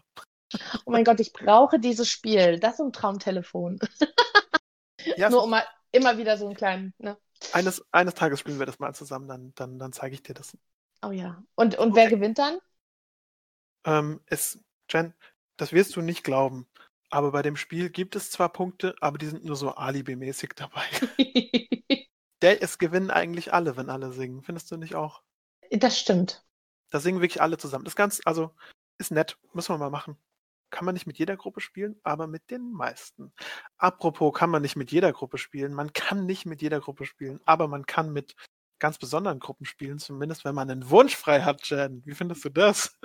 Oh 0.86 0.92
mein 0.92 1.04
Gott, 1.04 1.20
ich 1.20 1.34
brauche 1.34 1.80
dieses 1.80 2.10
Spiel. 2.10 2.60
Das 2.60 2.76
ist 2.76 2.80
ein 2.82 2.94
Traumtelefon. 2.94 3.80
Ja, 5.16 5.30
Nur 5.30 5.44
um 5.44 5.50
mal 5.52 5.64
immer 5.92 6.18
wieder 6.18 6.38
so 6.38 6.46
einen 6.46 6.56
kleinen, 6.56 6.94
ne? 6.98 7.18
eines, 7.52 7.86
eines 7.92 8.16
Tages 8.16 8.40
spielen 8.40 8.58
wir 8.60 8.66
das 8.66 8.80
mal 8.80 8.94
zusammen, 8.96 9.28
dann, 9.28 9.54
dann, 9.56 9.78
dann 9.80 9.94
zeige 9.94 10.16
ich 10.16 10.24
dir 10.24 10.34
das. 10.34 10.58
Oh 11.04 11.12
ja. 11.12 11.44
Und, 11.56 11.78
und 11.78 11.96
wer 11.96 12.06
Okay. 12.06 12.16
gewinnt 12.16 12.38
dann? 12.40 12.60
Ähm, 13.86 14.22
es, 14.28 14.60
Jen, 14.90 15.14
das 15.58 15.72
wirst 15.74 15.96
du 15.96 16.02
nicht 16.02 16.24
glauben. 16.24 16.68
Aber 17.10 17.32
bei 17.32 17.42
dem 17.42 17.56
Spiel 17.56 17.90
gibt 17.90 18.16
es 18.16 18.30
zwar 18.32 18.50
Punkte, 18.50 18.96
aber 19.02 19.18
die 19.18 19.26
sind 19.28 19.44
nur 19.46 19.56
so 19.56 19.72
alibimäßig 19.72 20.52
dabei. 20.56 20.86
Der, 22.42 22.62
es 22.62 22.78
gewinnen 22.80 23.12
eigentlich 23.12 23.54
alle, 23.54 23.78
wenn 23.78 23.90
alle 23.90 24.12
singen. 24.12 24.44
Findest 24.44 24.70
du 24.72 24.76
nicht 24.76 24.94
auch? 24.96 25.24
das 25.72 25.98
stimmt. 26.00 26.44
Da 26.92 27.00
singen 27.00 27.22
wirklich 27.22 27.42
alle 27.42 27.58
zusammen. 27.58 27.86
Das 27.86 27.96
Ganze, 27.96 28.22
also, 28.26 28.52
ist 29.00 29.12
nett. 29.12 29.38
Müssen 29.54 29.74
wir 29.74 29.78
mal 29.80 29.90
machen. 29.90 30.18
Kann 30.70 30.86
man 30.86 30.94
nicht 30.94 31.08
mit 31.08 31.18
jeder 31.18 31.38
Gruppe 31.38 31.62
spielen, 31.62 32.00
aber 32.04 32.28
mit 32.28 32.50
den 32.52 32.72
meisten. 32.72 33.34
Apropos, 33.78 34.34
kann 34.34 34.50
man 34.50 34.62
nicht 34.62 34.76
mit 34.76 34.92
jeder 34.92 35.12
Gruppe 35.12 35.38
spielen. 35.38 35.74
Man 35.74 35.94
kann 35.94 36.26
nicht 36.26 36.46
mit 36.46 36.62
jeder 36.62 36.80
Gruppe 36.80 37.06
spielen, 37.06 37.40
aber 37.46 37.68
man 37.68 37.86
kann 37.86 38.12
mit 38.12 38.36
ganz 38.80 38.98
besonderen 38.98 39.40
Gruppen 39.40 39.66
spielen, 39.66 40.00
zumindest 40.00 40.46
wenn 40.46 40.56
man 40.56 40.70
einen 40.70 40.90
Wunsch 40.90 41.16
frei 41.16 41.42
hat, 41.42 41.70
Jen. 41.70 42.02
Wie 42.06 42.16
findest 42.16 42.46
du 42.46 42.50
das? 42.50 42.98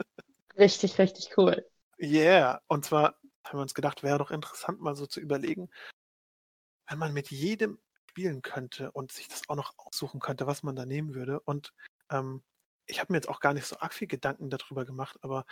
Richtig, 0.56 0.98
richtig 0.98 1.36
cool. 1.36 1.66
Yeah, 1.98 2.60
und 2.68 2.84
zwar 2.84 3.18
haben 3.44 3.58
wir 3.58 3.62
uns 3.62 3.74
gedacht, 3.74 4.02
wäre 4.02 4.18
doch 4.18 4.30
interessant, 4.30 4.80
mal 4.80 4.94
so 4.94 5.06
zu 5.06 5.20
überlegen, 5.20 5.68
wenn 6.88 6.98
man 6.98 7.12
mit 7.12 7.30
jedem 7.30 7.78
spielen 8.10 8.42
könnte 8.42 8.92
und 8.92 9.10
sich 9.10 9.26
das 9.26 9.48
auch 9.48 9.56
noch 9.56 9.74
aussuchen 9.76 10.20
könnte, 10.20 10.46
was 10.46 10.62
man 10.62 10.76
da 10.76 10.86
nehmen 10.86 11.14
würde. 11.14 11.40
Und 11.40 11.72
ähm, 12.10 12.44
ich 12.86 13.00
habe 13.00 13.12
mir 13.12 13.16
jetzt 13.16 13.28
auch 13.28 13.40
gar 13.40 13.54
nicht 13.54 13.66
so 13.66 13.78
arg 13.78 13.92
viel 13.92 14.06
Gedanken 14.06 14.50
darüber 14.50 14.84
gemacht, 14.84 15.18
aber 15.22 15.44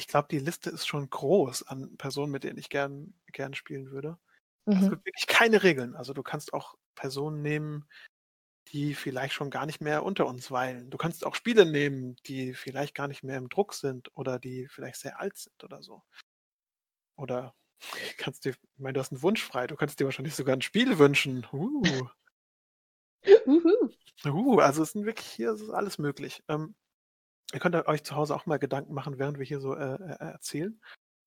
ich 0.00 0.08
glaube, 0.08 0.28
die 0.30 0.38
Liste 0.38 0.70
ist 0.70 0.86
schon 0.86 1.08
groß 1.10 1.64
an 1.64 1.96
Personen, 1.98 2.32
mit 2.32 2.44
denen 2.44 2.58
ich 2.58 2.68
gern, 2.70 3.14
gern 3.32 3.54
spielen 3.54 3.90
würde. 3.90 4.18
Es 4.66 4.74
Mhm. 4.74 4.90
gibt 4.90 5.06
wirklich 5.06 5.26
keine 5.26 5.62
Regeln. 5.62 5.96
Also 5.96 6.14
du 6.14 6.22
kannst 6.22 6.52
auch 6.54 6.76
Personen 6.96 7.42
nehmen, 7.42 7.88
die 8.68 8.94
vielleicht 8.94 9.34
schon 9.34 9.50
gar 9.50 9.66
nicht 9.66 9.80
mehr 9.80 10.04
unter 10.04 10.26
uns 10.26 10.50
weilen. 10.50 10.90
Du 10.90 10.98
kannst 10.98 11.26
auch 11.26 11.34
Spiele 11.34 11.66
nehmen, 11.66 12.16
die 12.26 12.54
vielleicht 12.54 12.94
gar 12.94 13.08
nicht 13.08 13.22
mehr 13.24 13.38
im 13.38 13.48
Druck 13.50 13.74
sind 13.74 14.10
oder 14.16 14.38
die 14.38 14.68
vielleicht 14.68 14.98
sehr 15.00 15.20
alt 15.20 15.38
sind 15.38 15.62
oder 15.64 15.82
so. 15.82 16.02
Oder 17.16 17.54
kannst 18.18 18.44
dir, 18.44 18.50
ich 18.50 18.58
meine, 18.78 18.94
du 18.94 19.00
hast 19.00 19.12
einen 19.12 19.22
Wunsch 19.22 19.42
frei, 19.44 19.66
du 19.66 19.76
kannst 19.76 20.00
dir 20.00 20.04
wahrscheinlich 20.04 20.34
sogar 20.34 20.56
ein 20.56 20.62
Spiel 20.62 20.98
wünschen. 20.98 21.46
Uh, 21.52 22.08
Uhu. 23.46 23.90
uh, 24.26 24.60
also 24.60 24.82
es 24.82 24.92
sind 24.92 25.04
wirklich 25.06 25.26
hier, 25.26 25.50
es 25.50 25.60
ist 25.60 25.70
alles 25.70 25.98
möglich. 25.98 26.42
Ähm, 26.48 26.74
ihr 27.52 27.60
könnt 27.60 27.74
euch 27.74 28.04
zu 28.04 28.16
Hause 28.16 28.34
auch 28.34 28.46
mal 28.46 28.58
Gedanken 28.58 28.94
machen, 28.94 29.18
während 29.18 29.38
wir 29.38 29.46
hier 29.46 29.60
so 29.60 29.74
äh, 29.74 29.94
äh, 29.94 30.16
erzählen. 30.18 30.80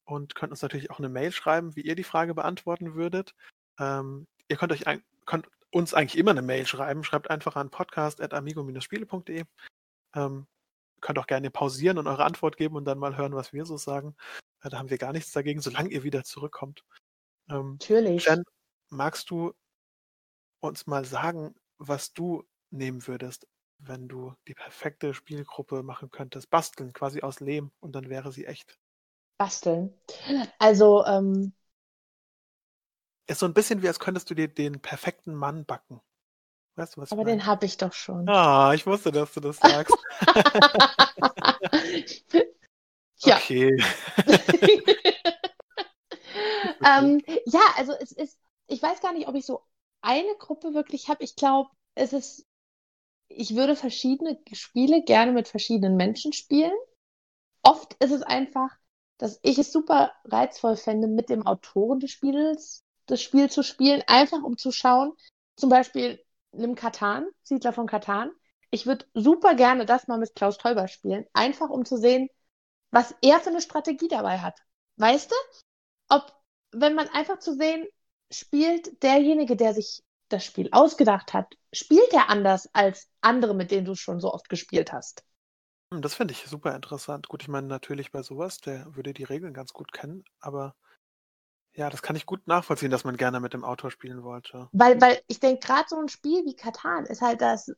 Und 0.05 0.35
könnt 0.35 0.51
uns 0.51 0.61
natürlich 0.61 0.91
auch 0.91 0.99
eine 0.99 1.09
Mail 1.09 1.31
schreiben, 1.31 1.75
wie 1.75 1.81
ihr 1.81 1.95
die 1.95 2.03
Frage 2.03 2.33
beantworten 2.33 2.93
würdet. 2.93 3.35
Ähm, 3.79 4.27
ihr 4.47 4.57
könnt 4.57 4.71
euch 4.71 4.87
ein, 4.87 5.03
könnt 5.25 5.47
uns 5.71 5.93
eigentlich 5.93 6.17
immer 6.17 6.31
eine 6.31 6.41
Mail 6.41 6.65
schreiben. 6.65 7.03
Schreibt 7.03 7.29
einfach 7.29 7.55
an 7.55 7.69
podcast.amigo-spiele.de. 7.69 9.43
Ähm, 10.15 10.47
könnt 11.01 11.19
auch 11.19 11.27
gerne 11.27 11.49
pausieren 11.51 11.97
und 11.97 12.07
eure 12.07 12.25
Antwort 12.25 12.57
geben 12.57 12.75
und 12.75 12.85
dann 12.85 12.99
mal 12.99 13.17
hören, 13.17 13.35
was 13.35 13.53
wir 13.53 13.65
so 13.65 13.77
sagen. 13.77 14.15
Äh, 14.61 14.69
da 14.69 14.77
haben 14.77 14.89
wir 14.89 14.97
gar 14.97 15.13
nichts 15.13 15.31
dagegen, 15.31 15.61
solange 15.61 15.89
ihr 15.89 16.03
wieder 16.03 16.23
zurückkommt. 16.23 16.83
Ähm, 17.49 17.73
Natürlich. 17.73 18.25
Jen, 18.25 18.43
magst 18.89 19.29
du 19.29 19.53
uns 20.59 20.87
mal 20.87 21.05
sagen, 21.05 21.55
was 21.77 22.13
du 22.13 22.43
nehmen 22.71 23.05
würdest, 23.07 23.47
wenn 23.85 24.07
du 24.07 24.33
die 24.47 24.53
perfekte 24.53 25.13
Spielgruppe 25.13 25.83
machen 25.83 26.09
könntest? 26.09 26.49
Basteln, 26.49 26.93
quasi 26.93 27.21
aus 27.21 27.39
Lehm 27.39 27.71
und 27.79 27.95
dann 27.95 28.09
wäre 28.09 28.31
sie 28.31 28.45
echt. 28.45 28.77
Basteln. 29.37 29.93
Also, 30.59 31.05
ähm, 31.05 31.53
Ist 33.27 33.39
so 33.39 33.45
ein 33.45 33.53
bisschen 33.53 33.81
wie, 33.81 33.87
als 33.87 33.99
könntest 33.99 34.29
du 34.29 34.35
dir 34.35 34.47
den 34.47 34.81
perfekten 34.81 35.33
Mann 35.33 35.65
backen. 35.65 36.01
Weißt 36.75 36.97
du, 36.97 37.01
was 37.01 37.11
aber 37.11 37.23
den 37.23 37.45
habe 37.45 37.65
ich 37.65 37.77
doch 37.77 37.93
schon. 37.93 38.27
Ah, 38.27 38.73
ich 38.73 38.85
wusste, 38.87 39.11
dass 39.11 39.33
du 39.33 39.39
das 39.39 39.57
sagst. 39.57 39.95
ja. 43.19 43.37
Okay. 43.37 43.77
ähm, 46.83 47.21
ja, 47.45 47.61
also 47.77 47.93
es 47.93 48.11
ist, 48.11 48.39
ich 48.67 48.81
weiß 48.81 49.01
gar 49.01 49.13
nicht, 49.13 49.27
ob 49.27 49.35
ich 49.35 49.45
so 49.45 49.61
eine 50.01 50.35
Gruppe 50.39 50.73
wirklich 50.73 51.09
habe. 51.09 51.23
Ich 51.23 51.35
glaube, 51.35 51.69
es 51.95 52.11
ist, 52.11 52.45
ich 53.35 53.55
würde 53.55 53.75
verschiedene 53.75 54.39
Spiele 54.51 55.03
gerne 55.03 55.31
mit 55.31 55.47
verschiedenen 55.47 55.95
Menschen 55.95 56.33
spielen. 56.33 56.73
Oft 57.61 57.93
ist 58.03 58.11
es 58.11 58.23
einfach, 58.23 58.69
dass 59.17 59.39
ich 59.41 59.57
es 59.57 59.71
super 59.71 60.13
reizvoll 60.25 60.75
fände, 60.75 61.07
mit 61.07 61.29
dem 61.29 61.45
Autoren 61.45 61.99
des 61.99 62.11
Spiels 62.11 62.83
das 63.05 63.21
Spiel 63.21 63.49
zu 63.49 63.63
spielen, 63.63 64.03
einfach 64.07 64.41
um 64.43 64.57
zu 64.57 64.71
schauen, 64.71 65.13
zum 65.55 65.69
Beispiel 65.69 66.23
nimm 66.51 66.75
Katan, 66.75 67.27
Siedler 67.43 67.73
von 67.73 67.87
Katan. 67.87 68.31
Ich 68.71 68.85
würde 68.85 69.05
super 69.13 69.55
gerne 69.55 69.85
das 69.85 70.07
mal 70.07 70.17
mit 70.17 70.35
Klaus 70.35 70.57
Teuber 70.57 70.87
spielen, 70.87 71.25
einfach 71.33 71.69
um 71.69 71.85
zu 71.85 71.97
sehen, 71.97 72.29
was 72.91 73.13
er 73.21 73.39
für 73.39 73.49
eine 73.49 73.61
Strategie 73.61 74.07
dabei 74.07 74.39
hat. 74.39 74.57
Weißt 74.97 75.31
du? 75.31 75.35
Ob 76.09 76.33
wenn 76.71 76.95
man 76.95 77.07
einfach 77.09 77.39
zu 77.39 77.55
sehen, 77.55 77.85
spielt 78.31 79.03
derjenige, 79.03 79.55
der 79.55 79.73
sich 79.73 80.03
das 80.33 80.43
Spiel 80.43 80.69
ausgedacht 80.71 81.33
hat, 81.33 81.55
spielt 81.71 82.11
er 82.11 82.29
anders 82.29 82.69
als 82.73 83.09
andere, 83.21 83.53
mit 83.53 83.71
denen 83.71 83.85
du 83.85 83.95
schon 83.95 84.19
so 84.19 84.33
oft 84.33 84.49
gespielt 84.49 84.91
hast. 84.91 85.23
Hm, 85.91 86.01
das 86.01 86.15
finde 86.15 86.33
ich 86.33 86.43
super 86.45 86.75
interessant. 86.75 87.27
Gut, 87.27 87.43
ich 87.43 87.47
meine 87.47 87.67
natürlich 87.67 88.11
bei 88.11 88.23
sowas, 88.23 88.57
der 88.57 88.95
würde 88.95 89.13
die 89.13 89.23
Regeln 89.23 89.53
ganz 89.53 89.73
gut 89.73 89.93
kennen, 89.93 90.23
aber 90.39 90.75
ja, 91.75 91.89
das 91.89 92.01
kann 92.01 92.15
ich 92.15 92.25
gut 92.25 92.47
nachvollziehen, 92.47 92.91
dass 92.91 93.03
man 93.03 93.17
gerne 93.17 93.39
mit 93.39 93.53
dem 93.53 93.63
Autor 93.63 93.89
spielen 93.89 94.23
wollte. 94.23 94.69
Weil, 94.73 95.01
weil 95.01 95.21
ich 95.27 95.39
denke, 95.39 95.65
gerade 95.65 95.85
so 95.87 95.97
ein 95.97 96.07
Spiel 96.07 96.45
wie 96.45 96.55
Katan 96.55 97.05
ist 97.05 97.21
halt 97.21 97.41
das 97.41 97.71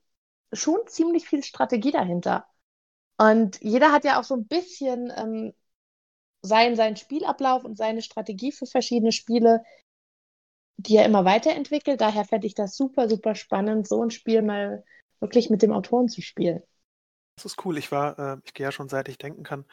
schon 0.52 0.80
ziemlich 0.88 1.28
viel 1.28 1.44
Strategie 1.44 1.92
dahinter. 1.92 2.46
Und 3.18 3.62
jeder 3.62 3.92
hat 3.94 4.04
ja 4.04 4.20
auch 4.20 4.26
so 4.26 4.36
ein 4.36 4.48
bisschen 4.48 5.12
ähm, 5.16 5.54
sein, 6.42 6.76
seinen 6.76 6.98
Spielablauf 6.98 7.64
und 7.64 7.78
seine 7.78 8.02
Strategie 8.02 8.52
für 8.52 8.66
verschiedene 8.66 9.14
Spiele, 9.14 9.64
die 10.78 10.98
er 10.98 11.06
immer 11.06 11.26
weiterentwickelt. 11.26 12.02
Daher 12.02 12.26
fände 12.26 12.48
ich 12.48 12.56
das 12.56 12.76
super, 12.76 13.10
super 13.10 13.36
spannend, 13.36 13.88
so 13.88 14.02
ein 14.04 14.12
Spiel 14.12 14.42
mal 14.42 14.84
wirklich 15.20 15.50
mit 15.50 15.62
dem 15.62 15.72
Autoren 15.72 16.10
zu 16.10 16.22
spielen. 16.22 16.62
Das 17.36 17.46
ist 17.46 17.66
cool. 17.66 17.78
Ich 17.78 17.92
war, 17.92 18.20
äh, 18.20 18.38
ich 18.44 18.54
gehe 18.54 18.66
ja 18.66 18.72
schon 18.72 18.90
seit 18.90 19.10
ich 19.10 19.18
denken 19.18 19.44
kann, 19.44 19.66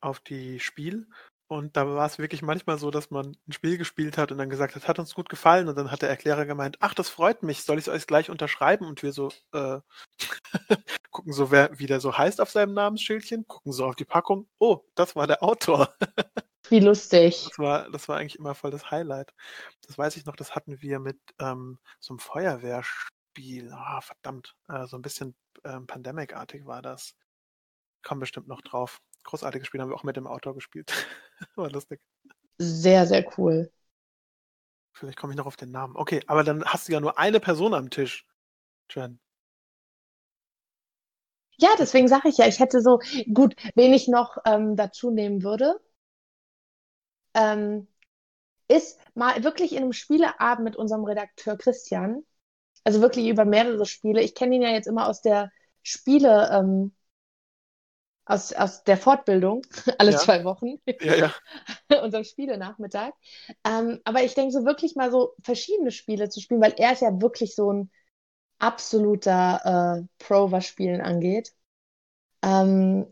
auf 0.00 0.20
die 0.20 0.60
Spiel 0.60 1.06
und 1.46 1.76
da 1.76 1.86
war 1.86 2.06
es 2.06 2.18
wirklich 2.18 2.42
manchmal 2.42 2.78
so, 2.78 2.90
dass 2.90 3.10
man 3.10 3.36
ein 3.46 3.52
Spiel 3.52 3.76
gespielt 3.76 4.16
hat 4.16 4.32
und 4.32 4.38
dann 4.38 4.48
gesagt 4.48 4.74
hat, 4.74 4.88
hat 4.88 4.98
uns 4.98 5.14
gut 5.14 5.28
gefallen. 5.28 5.68
Und 5.68 5.76
dann 5.76 5.90
hat 5.90 6.02
der 6.02 6.08
Erklärer 6.08 6.46
gemeint, 6.46 6.78
ach, 6.80 6.94
das 6.94 7.10
freut 7.10 7.42
mich, 7.42 7.62
soll 7.62 7.78
ich 7.78 7.86
es 7.86 7.92
euch 7.92 8.06
gleich 8.06 8.30
unterschreiben? 8.30 8.86
Und 8.86 9.02
wir 9.02 9.12
so, 9.12 9.30
äh, 9.52 9.80
gucken 11.10 11.32
so, 11.32 11.50
wer, 11.50 11.78
wie 11.78 11.86
der 11.86 12.00
so 12.00 12.16
heißt 12.16 12.40
auf 12.40 12.50
seinem 12.50 12.74
Namensschildchen, 12.74 13.46
gucken 13.46 13.72
so 13.72 13.84
auf 13.84 13.94
die 13.94 14.06
Packung. 14.06 14.48
Oh, 14.58 14.80
das 14.94 15.16
war 15.16 15.26
der 15.26 15.42
Autor. 15.42 15.94
Wie 16.68 16.80
lustig. 16.80 17.46
Das 17.48 17.58
war, 17.58 17.90
das 17.90 18.08
war 18.08 18.16
eigentlich 18.16 18.38
immer 18.38 18.54
voll 18.54 18.70
das 18.70 18.90
Highlight. 18.90 19.34
Das 19.86 19.98
weiß 19.98 20.16
ich 20.16 20.24
noch, 20.24 20.36
das 20.36 20.54
hatten 20.54 20.80
wir 20.80 20.98
mit 20.98 21.18
ähm, 21.38 21.78
so 22.00 22.14
einem 22.14 22.18
Feuerwehrspiel. 22.18 23.70
Ah, 23.72 24.00
verdammt. 24.00 24.54
Äh, 24.68 24.86
so 24.86 24.96
ein 24.96 25.02
bisschen 25.02 25.34
ähm, 25.64 25.86
Pandemic-artig 25.86 26.66
war 26.66 26.82
das. 26.82 27.14
Kommen 28.02 28.20
bestimmt 28.20 28.48
noch 28.48 28.62
drauf 28.62 29.00
großartiges 29.24 29.66
Spiel, 29.66 29.80
haben 29.80 29.90
wir 29.90 29.96
auch 29.96 30.04
mit 30.04 30.16
dem 30.16 30.26
Autor 30.26 30.54
gespielt. 30.54 30.92
War 31.56 31.70
lustig. 31.70 32.00
Sehr, 32.58 33.06
sehr 33.06 33.26
cool. 33.36 33.72
Vielleicht 34.92 35.18
komme 35.18 35.32
ich 35.32 35.36
noch 35.36 35.46
auf 35.46 35.56
den 35.56 35.72
Namen. 35.72 35.96
Okay, 35.96 36.22
aber 36.28 36.44
dann 36.44 36.64
hast 36.64 36.88
du 36.88 36.92
ja 36.92 37.00
nur 37.00 37.18
eine 37.18 37.40
Person 37.40 37.74
am 37.74 37.90
Tisch, 37.90 38.24
Jen. 38.90 39.18
Ja, 41.56 41.70
deswegen 41.78 42.06
sage 42.06 42.28
ich 42.28 42.38
ja, 42.38 42.46
ich 42.46 42.60
hätte 42.60 42.80
so, 42.80 42.98
gut, 43.32 43.54
wen 43.74 43.92
ich 43.92 44.08
noch 44.08 44.38
ähm, 44.44 44.76
dazu 44.76 45.10
nehmen 45.10 45.42
würde, 45.42 45.80
ähm, 47.34 47.86
ist 48.68 48.98
mal 49.14 49.44
wirklich 49.44 49.72
in 49.72 49.82
einem 49.82 49.92
Spieleabend 49.92 50.64
mit 50.64 50.76
unserem 50.76 51.04
Redakteur 51.04 51.56
Christian, 51.56 52.24
also 52.84 53.00
wirklich 53.00 53.28
über 53.28 53.44
mehrere 53.44 53.86
Spiele. 53.86 54.22
Ich 54.22 54.34
kenne 54.34 54.56
ihn 54.56 54.62
ja 54.62 54.70
jetzt 54.70 54.86
immer 54.86 55.08
aus 55.08 55.20
der 55.20 55.50
Spiele, 55.82 56.50
ähm, 56.52 56.94
aus, 58.26 58.52
aus 58.54 58.84
der 58.84 58.96
Fortbildung, 58.96 59.62
alle 59.98 60.12
ja. 60.12 60.18
zwei 60.18 60.44
Wochen, 60.44 60.80
ja, 61.00 61.14
ja. 61.14 61.34
unserem 62.02 62.24
Spielenachmittag. 62.24 63.12
Ähm, 63.64 64.00
aber 64.04 64.22
ich 64.22 64.34
denke, 64.34 64.52
so 64.52 64.64
wirklich 64.64 64.96
mal 64.96 65.10
so 65.10 65.34
verschiedene 65.42 65.90
Spiele 65.90 66.28
zu 66.30 66.40
spielen, 66.40 66.62
weil 66.62 66.74
er 66.78 66.92
ist 66.92 67.02
ja 67.02 67.20
wirklich 67.20 67.54
so 67.54 67.70
ein 67.72 67.90
absoluter 68.58 69.98
äh, 69.98 70.24
Pro, 70.24 70.50
was 70.50 70.66
Spielen 70.66 71.02
angeht. 71.02 71.52
Ähm, 72.42 73.06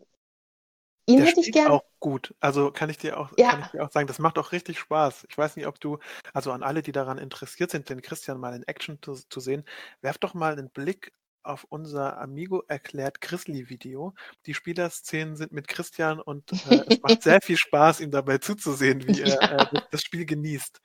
ihn 1.07 1.19
der 1.19 1.27
hätte 1.27 1.41
ich 1.41 1.53
gerne. 1.53 1.75
auch 1.75 1.83
gut. 2.03 2.35
Also 2.41 2.71
kann 2.73 2.91
ich 2.91 2.99
dir 2.99 3.19
auch, 3.19 3.31
ja. 3.39 3.51
kann 3.51 3.61
ich 3.63 3.69
dir 3.69 3.85
auch 3.85 3.91
sagen, 3.91 4.09
das 4.09 4.19
macht 4.19 4.37
auch 4.37 4.53
richtig 4.53 4.79
Spaß. 4.79 5.27
Ich 5.31 5.39
weiß 5.39 5.57
nicht, 5.57 5.67
ob 5.67 5.81
du, 5.81 5.99
also 6.35 6.53
an 6.53 6.63
alle, 6.63 6.83
die 6.83 6.93
daran 6.93 7.17
interessiert 7.17 7.71
sind, 7.71 7.89
den 7.89 8.03
Christian 8.03 8.39
mal 8.39 8.55
in 8.55 8.65
Action 8.65 8.99
zu, 9.01 9.15
zu 9.15 9.41
sehen, 9.41 9.65
werf 10.03 10.19
doch 10.19 10.35
mal 10.35 10.53
einen 10.53 10.69
Blick 10.69 11.13
auf 11.45 11.65
unser 11.71 12.19
Amigo 12.19 12.63
erklärt 12.69 13.21
Grizzly-Video. 13.21 14.15
Die 14.47 14.55
Spielerszenen 14.55 15.37
sind 15.37 15.53
mit 15.53 15.69
Christian 15.69 16.21
und 16.21 16.53
äh, 16.71 16.85
es 16.89 17.01
macht 17.01 17.23
sehr 17.23 17.41
viel 17.41 17.57
Spaß, 17.57 18.01
ihm 18.01 18.11
dabei 18.11 18.39
zuzusehen, 18.39 19.07
wie 19.07 19.23
er 19.23 19.29
ja. 19.29 19.71
äh, 19.73 19.81
das 19.91 20.03
Spiel 20.03 20.27
genießt. 20.27 20.81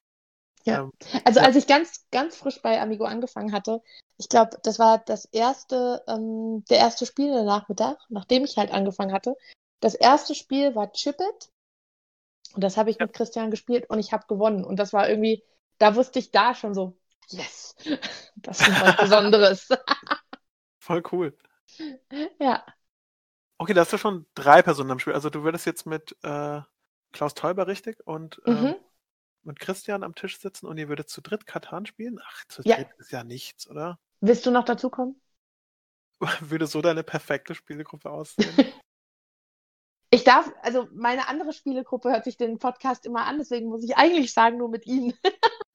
Ja. 0.65 0.81
Ähm, 0.81 0.91
also 1.25 1.39
ja. 1.39 1.45
als 1.45 1.55
ich 1.55 1.65
ganz, 1.65 2.05
ganz 2.11 2.35
frisch 2.35 2.61
bei 2.61 2.79
Amigo 2.79 3.05
angefangen 3.05 3.53
hatte, 3.53 3.81
ich 4.17 4.29
glaube, 4.29 4.59
das 4.63 4.79
war 4.79 4.99
das 4.99 5.25
erste, 5.25 6.03
ähm, 6.07 6.63
der 6.69 6.77
erste 6.77 7.05
Spiele-Nachmittag, 7.05 7.97
nachdem 8.09 8.43
ich 8.43 8.57
halt 8.57 8.71
angefangen 8.71 9.13
hatte. 9.13 9.35
Das 9.79 9.95
erste 9.95 10.35
Spiel 10.35 10.75
war 10.75 10.91
Chip 10.91 11.17
It. 11.19 11.51
Und 12.53 12.63
das 12.63 12.77
habe 12.77 12.89
ich 12.89 12.97
ja. 12.99 13.05
mit 13.05 13.13
Christian 13.13 13.51
gespielt 13.51 13.89
und 13.89 13.99
ich 13.99 14.11
habe 14.13 14.25
gewonnen. 14.27 14.63
Und 14.65 14.77
das 14.77 14.93
war 14.93 15.09
irgendwie, 15.09 15.43
da 15.77 15.95
wusste 15.95 16.19
ich 16.19 16.31
da 16.31 16.55
schon 16.55 16.73
so, 16.73 16.97
yes, 17.29 17.75
das 18.35 18.61
ist 18.61 18.81
was 18.81 18.97
Besonderes. 18.97 19.69
Voll 20.79 21.03
cool. 21.11 21.37
Ja. 22.39 22.63
Okay, 23.59 23.73
da 23.73 23.81
hast 23.81 23.93
du 23.93 23.97
schon 23.97 24.25
drei 24.35 24.61
Personen 24.61 24.91
am 24.91 24.99
Spiel. 24.99 25.13
Also 25.13 25.29
du 25.29 25.43
würdest 25.43 25.65
jetzt 25.65 25.85
mit 25.85 26.15
äh, 26.23 26.61
Klaus 27.11 27.33
Teuber 27.33 27.67
richtig 27.67 28.05
und 28.05 28.41
ähm, 28.45 28.53
Mhm. 28.53 28.75
mit 29.43 29.59
Christian 29.59 30.03
am 30.03 30.15
Tisch 30.15 30.39
sitzen 30.39 30.67
und 30.67 30.77
ihr 30.77 30.89
würdet 30.89 31.09
zu 31.09 31.21
dritt 31.21 31.45
Katan 31.47 31.85
spielen? 31.85 32.19
Ach, 32.23 32.45
zu 32.47 32.61
Ja. 32.65 32.75
dritt 32.77 32.89
ist 32.99 33.11
ja 33.11 33.23
nichts, 33.23 33.67
oder? 33.69 33.99
Willst 34.21 34.45
du 34.45 34.51
noch 34.51 34.65
dazu 34.65 34.89
kommen? 34.89 35.19
Würde 36.41 36.67
so 36.67 36.81
deine 36.81 37.03
perfekte 37.03 37.55
Spielgruppe 37.55 38.09
aussehen? 38.09 38.55
Ich 40.09 40.23
darf, 40.23 40.51
also 40.61 40.87
meine 40.93 41.27
andere 41.27 41.51
Spielegruppe 41.51 42.09
hört 42.09 42.23
sich 42.23 42.37
den 42.37 42.59
Podcast 42.59 43.05
immer 43.05 43.25
an, 43.25 43.37
deswegen 43.39 43.67
muss 43.67 43.83
ich 43.83 43.97
eigentlich 43.97 44.33
sagen, 44.33 44.57
nur 44.57 44.69
mit 44.69 44.85
ihnen. 44.85 45.13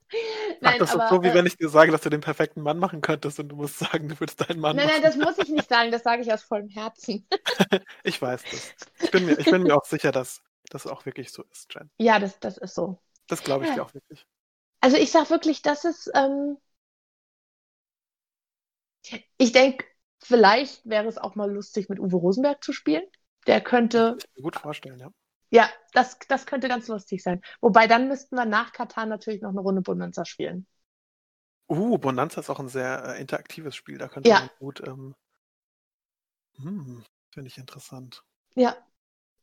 Ach, 0.63 0.77
das 0.79 0.95
ist 0.95 1.09
so, 1.09 1.23
wie 1.23 1.29
äh, 1.29 1.35
wenn 1.35 1.47
ich 1.47 1.57
dir 1.57 1.69
sage, 1.69 1.91
dass 1.91 2.03
du 2.03 2.11
den 2.11 2.21
perfekten 2.21 2.61
Mann 2.61 2.79
machen 2.79 3.01
könntest 3.01 3.41
und 3.41 3.49
du 3.49 3.57
musst 3.57 3.79
sagen, 3.79 4.09
du 4.09 4.21
würdest 4.21 4.41
deinen 4.41 4.61
Mann 4.61 4.77
nein, 4.77 4.87
machen. 4.87 5.03
Nein, 5.03 5.11
das 5.11 5.17
muss 5.17 5.39
ich 5.39 5.51
nicht 5.51 5.69
sagen, 5.69 5.91
das 5.91 6.03
sage 6.03 6.23
ich 6.23 6.33
aus 6.33 6.43
vollem 6.43 6.69
Herzen. 6.69 7.27
ich 8.05 8.21
weiß 8.21 8.43
das. 8.51 8.75
Ich 9.01 9.11
bin 9.11 9.27
mir, 9.27 9.39
ich 9.39 9.47
bin 9.47 9.63
mir 9.63 9.75
auch 9.75 9.85
sicher, 9.85 10.13
dass 10.13 10.43
das 10.71 10.87
auch 10.87 11.07
wirklich 11.07 11.33
so 11.33 11.45
ist, 11.51 11.73
Jen. 11.75 11.91
Ja, 11.99 12.19
das, 12.19 12.39
das 12.41 12.59
ist 12.59 12.75
so. 12.75 12.99
Das 13.27 13.43
glaube 13.43 13.65
ich 13.65 13.71
ja. 13.71 13.77
dir 13.77 13.83
auch 13.85 13.95
wirklich. 13.95 14.27
Also 14.81 14.97
ich 14.97 15.11
sage 15.11 15.31
wirklich, 15.31 15.63
das 15.63 15.85
ist, 15.85 16.11
ähm, 16.15 16.59
ich 19.39 19.53
denke, 19.53 19.85
vielleicht 20.19 20.85
wäre 20.85 21.07
es 21.07 21.19
auch 21.19 21.35
mal 21.35 21.51
lustig, 21.51 21.89
mit 21.89 22.01
Uwe 22.01 22.17
Rosenberg 22.17 22.63
zu 22.63 22.73
spielen. 22.73 23.05
Der 23.47 23.61
könnte. 23.61 24.17
Gut 24.41 24.57
vorstellen, 24.57 24.99
ja. 24.99 25.11
Ja, 25.51 25.69
das, 25.93 26.19
das 26.29 26.47
könnte 26.47 26.69
ganz 26.69 26.89
lustig 26.89 27.23
sein. 27.23 27.43
Wobei 27.61 27.87
dann 27.87 28.09
müssten 28.09 28.37
wir 28.37 28.47
nach 28.47 28.73
Katar 28.73 29.05
natürlich 29.05 29.43
noch 29.43 29.51
eine 29.51 29.61
Runde 29.61 29.83
Bonanza 29.83 30.25
spielen. 30.25 30.67
Uh, 31.69 31.99
Bonanza 31.99 32.41
ist 32.41 32.49
auch 32.49 32.59
ein 32.59 32.69
sehr 32.69 33.05
äh, 33.05 33.21
interaktives 33.21 33.77
Spiel. 33.77 33.99
Da 33.99 34.09
könnte 34.09 34.31
ja. 34.31 34.41
man 34.41 34.51
gut. 34.59 34.83
Ähm, 34.87 35.15
hm, 36.57 37.05
Finde 37.31 37.49
ich 37.49 37.59
interessant. 37.59 38.25
Ja, 38.55 38.77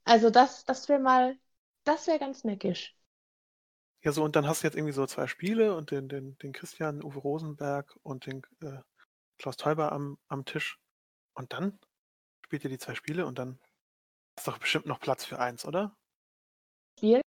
also 0.03 0.29
das, 0.29 0.65
das 0.65 0.89
wäre 0.89 0.99
mal, 0.99 1.37
das 1.83 2.07
wäre 2.07 2.19
ganz 2.19 2.43
neckisch. 2.43 2.95
Ja, 4.01 4.11
so, 4.11 4.23
und 4.23 4.35
dann 4.35 4.47
hast 4.47 4.63
du 4.63 4.67
jetzt 4.67 4.75
irgendwie 4.75 4.93
so 4.93 5.05
zwei 5.05 5.27
Spiele 5.27 5.75
und 5.75 5.91
den, 5.91 6.07
den, 6.07 6.37
den 6.37 6.53
Christian 6.53 7.03
Uwe 7.03 7.19
Rosenberg 7.19 7.95
und 8.01 8.25
den 8.25 8.41
äh, 8.61 8.79
Klaus 9.37 9.57
Teuber 9.57 9.91
am, 9.91 10.17
am 10.27 10.45
Tisch. 10.45 10.79
Und 11.33 11.53
dann 11.53 11.77
spielt 12.45 12.63
ihr 12.63 12.69
die 12.69 12.77
zwei 12.77 12.95
Spiele 12.95 13.25
und 13.25 13.37
dann 13.37 13.59
ist 14.39 14.47
doch 14.47 14.57
bestimmt 14.57 14.85
noch 14.85 14.99
Platz 14.99 15.25
für 15.25 15.39
eins, 15.39 15.65
oder? 15.65 15.95
Spiel? 16.97 17.21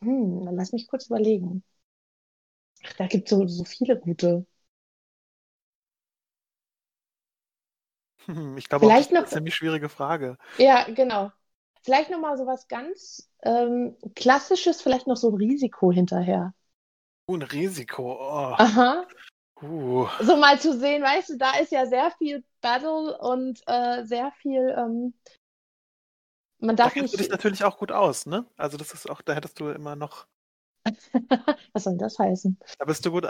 Hm, 0.00 0.44
dann 0.44 0.56
lass 0.56 0.72
mich 0.72 0.86
kurz 0.88 1.06
überlegen. 1.06 1.62
Ach, 2.84 2.92
da 2.94 3.06
gibt 3.06 3.30
es 3.30 3.30
so, 3.30 3.46
so 3.46 3.64
viele 3.64 3.98
gute. 3.98 4.46
Hm, 8.26 8.56
ich 8.56 8.68
glaube, 8.68 8.86
Vielleicht 8.86 9.08
auch, 9.08 9.12
das 9.12 9.20
noch, 9.20 9.26
ist 9.26 9.32
eine 9.32 9.38
ziemlich 9.40 9.54
schwierige 9.54 9.88
Frage. 9.88 10.38
Ja, 10.58 10.84
genau. 10.84 11.30
Vielleicht 11.82 12.10
noch 12.10 12.18
mal 12.18 12.36
so 12.36 12.46
was 12.46 12.68
ganz 12.68 13.30
ähm, 13.42 13.96
Klassisches, 14.14 14.82
vielleicht 14.82 15.06
noch 15.06 15.16
so 15.16 15.30
ein 15.30 15.36
Risiko 15.36 15.92
hinterher. 15.92 16.52
Uh, 17.28 17.36
ein 17.36 17.42
Risiko. 17.42 18.18
Oh. 18.20 18.54
Aha. 18.58 19.06
Uh. 19.62 20.06
So 20.20 20.36
mal 20.36 20.60
zu 20.60 20.78
sehen, 20.78 21.02
weißt 21.02 21.30
du, 21.30 21.38
da 21.38 21.58
ist 21.58 21.72
ja 21.72 21.86
sehr 21.86 22.10
viel 22.18 22.44
Battle 22.60 23.16
und 23.18 23.62
äh, 23.66 24.04
sehr 24.04 24.32
viel 24.42 24.74
ähm, 24.76 25.14
man 26.66 26.76
darf 26.76 26.94
da 26.94 27.00
nicht. 27.00 27.14
du 27.14 27.18
dich 27.18 27.30
natürlich 27.30 27.64
auch 27.64 27.78
gut 27.78 27.92
aus, 27.92 28.26
ne? 28.26 28.46
Also 28.56 28.76
das 28.76 28.92
ist 28.92 29.08
auch, 29.08 29.22
da 29.22 29.34
hättest 29.34 29.60
du 29.60 29.68
immer 29.68 29.96
noch. 29.96 30.26
Was 31.72 31.84
soll 31.84 31.96
das 31.96 32.18
heißen? 32.18 32.58
Da 32.78 32.84
bist 32.84 33.04
du 33.04 33.10
gut. 33.10 33.26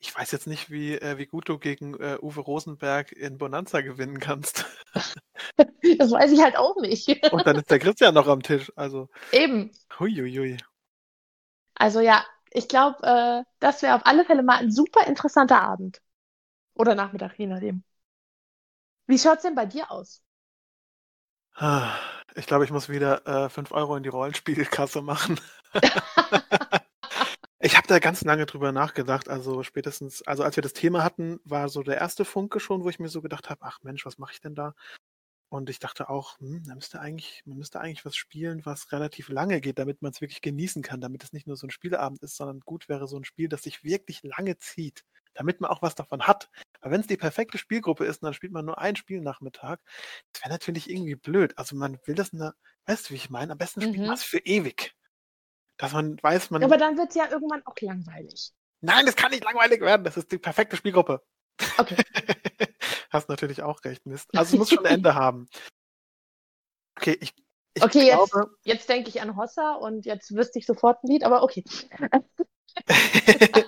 Ich 0.00 0.14
weiß 0.14 0.32
jetzt 0.32 0.46
nicht, 0.46 0.70
wie, 0.70 0.94
äh, 0.94 1.18
wie 1.18 1.26
gut 1.26 1.48
du 1.48 1.58
gegen 1.58 1.94
äh, 1.94 2.18
Uwe 2.20 2.40
Rosenberg 2.40 3.12
in 3.12 3.38
Bonanza 3.38 3.80
gewinnen 3.80 4.20
kannst. 4.20 4.66
das 4.94 6.10
weiß 6.10 6.32
ich 6.32 6.42
halt 6.42 6.56
auch 6.56 6.76
nicht. 6.76 7.08
Und 7.32 7.46
dann 7.46 7.56
ist 7.56 7.70
der 7.70 7.78
Christian 7.78 8.14
noch 8.14 8.26
am 8.26 8.42
Tisch. 8.42 8.72
Also. 8.76 9.08
Eben. 9.32 9.70
Huiuiui. 9.98 10.58
Also 11.74 12.00
ja, 12.00 12.24
ich 12.50 12.68
glaube, 12.68 12.98
äh, 13.02 13.44
das 13.60 13.82
wäre 13.82 13.94
auf 13.94 14.02
alle 14.04 14.24
Fälle 14.24 14.42
mal 14.42 14.58
ein 14.58 14.70
super 14.70 15.06
interessanter 15.06 15.62
Abend. 15.62 16.02
Oder 16.74 16.94
Nachmittag, 16.94 17.38
je 17.38 17.46
nachdem. 17.46 17.82
Wie 19.06 19.18
schaut's 19.18 19.42
denn 19.42 19.54
bei 19.54 19.66
dir 19.66 19.90
aus? 19.90 20.22
Ich 22.34 22.46
glaube, 22.46 22.64
ich 22.64 22.70
muss 22.70 22.88
wieder 22.88 23.26
äh, 23.26 23.48
5 23.48 23.72
Euro 23.72 23.96
in 23.96 24.02
die 24.02 24.08
Rollenspielkasse 24.08 25.02
machen. 25.02 25.40
da 27.90 27.98
ganz 27.98 28.22
lange 28.22 28.46
drüber 28.46 28.72
nachgedacht. 28.72 29.28
Also 29.28 29.62
spätestens, 29.62 30.22
also 30.22 30.44
als 30.44 30.56
wir 30.56 30.62
das 30.62 30.72
Thema 30.72 31.02
hatten, 31.02 31.40
war 31.44 31.68
so 31.68 31.82
der 31.82 31.98
erste 31.98 32.24
Funke 32.24 32.60
schon, 32.60 32.84
wo 32.84 32.88
ich 32.88 33.00
mir 33.00 33.08
so 33.08 33.20
gedacht 33.20 33.50
habe, 33.50 33.60
ach 33.64 33.78
Mensch, 33.82 34.06
was 34.06 34.18
mache 34.18 34.32
ich 34.32 34.40
denn 34.40 34.54
da? 34.54 34.74
Und 35.48 35.68
ich 35.68 35.80
dachte 35.80 36.08
auch, 36.08 36.38
hm, 36.38 36.62
da 36.66 36.74
müsste 36.76 37.00
eigentlich, 37.00 37.42
man 37.44 37.58
müsste 37.58 37.80
eigentlich 37.80 38.04
was 38.04 38.14
spielen, 38.14 38.64
was 38.64 38.92
relativ 38.92 39.28
lange 39.28 39.60
geht, 39.60 39.80
damit 39.80 40.02
man 40.02 40.12
es 40.12 40.20
wirklich 40.20 40.42
genießen 40.42 40.82
kann, 40.82 41.00
damit 41.00 41.24
es 41.24 41.32
nicht 41.32 41.48
nur 41.48 41.56
so 41.56 41.66
ein 41.66 41.70
Spieleabend 41.70 42.22
ist, 42.22 42.36
sondern 42.36 42.60
gut 42.60 42.88
wäre 42.88 43.08
so 43.08 43.16
ein 43.16 43.24
Spiel, 43.24 43.48
das 43.48 43.64
sich 43.64 43.82
wirklich 43.82 44.22
lange 44.22 44.58
zieht, 44.58 45.02
damit 45.34 45.60
man 45.60 45.70
auch 45.70 45.82
was 45.82 45.94
davon 45.94 46.26
hat. 46.26 46.50
Aber 46.80 46.90
wenn 46.92 47.00
es 47.00 47.06
die 47.06 47.16
perfekte 47.16 47.58
Spielgruppe 47.58 48.04
ist 48.04 48.22
und 48.22 48.26
dann 48.26 48.34
spielt 48.34 48.52
man 48.52 48.64
nur 48.64 48.78
ein 48.78 48.96
Spielnachmittag, 48.96 49.78
das 50.32 50.42
wäre 50.42 50.50
natürlich 50.50 50.88
irgendwie 50.90 51.14
blöd. 51.16 51.56
Also 51.56 51.76
man 51.76 51.98
will 52.04 52.14
das, 52.14 52.32
eine, 52.32 52.54
weißt 52.86 53.06
du, 53.08 53.10
wie 53.14 53.16
ich 53.16 53.30
meine? 53.30 53.52
Am 53.52 53.58
besten 53.58 53.80
spielt 53.82 53.98
Mhm. 53.98 54.06
man 54.06 54.14
es 54.14 54.22
für 54.24 54.38
ewig. 54.38 54.94
Dass 55.76 55.92
man 55.92 56.18
weiß, 56.22 56.50
man. 56.50 56.62
Aber 56.62 56.76
dann 56.76 56.98
wird 56.98 57.08
es 57.10 57.14
ja 57.14 57.28
irgendwann 57.30 57.64
auch 57.66 57.74
langweilig. 57.80 58.52
Nein, 58.82 59.06
das 59.06 59.16
kann 59.16 59.30
nicht 59.30 59.44
langweilig 59.44 59.80
werden. 59.80 60.04
Das 60.04 60.16
ist 60.16 60.30
die 60.32 60.38
perfekte 60.38 60.76
Spielgruppe. 60.76 61.22
Okay. 61.78 61.96
Hast 63.10 63.28
natürlich 63.28 63.62
auch 63.62 63.82
recht, 63.84 64.04
Mist. 64.06 64.28
Also 64.36 64.54
es 64.54 64.58
muss 64.58 64.68
schon 64.70 64.84
ein 64.86 64.94
Ende 64.94 65.14
haben. 65.14 65.48
Okay, 66.98 67.16
ich, 67.20 67.34
ich 67.74 67.82
Okay, 67.82 68.06
jetzt- 68.08 68.30
glaube, 68.32 68.56
Jetzt 68.62 68.88
denke 68.88 69.08
ich 69.08 69.20
an 69.22 69.36
Hossa 69.36 69.74
und 69.74 70.04
jetzt 70.04 70.34
wüsste 70.34 70.58
ich 70.58 70.66
sofort 70.66 71.02
ein 71.02 71.08
Lied, 71.08 71.24
aber 71.24 71.42
okay. 71.42 71.64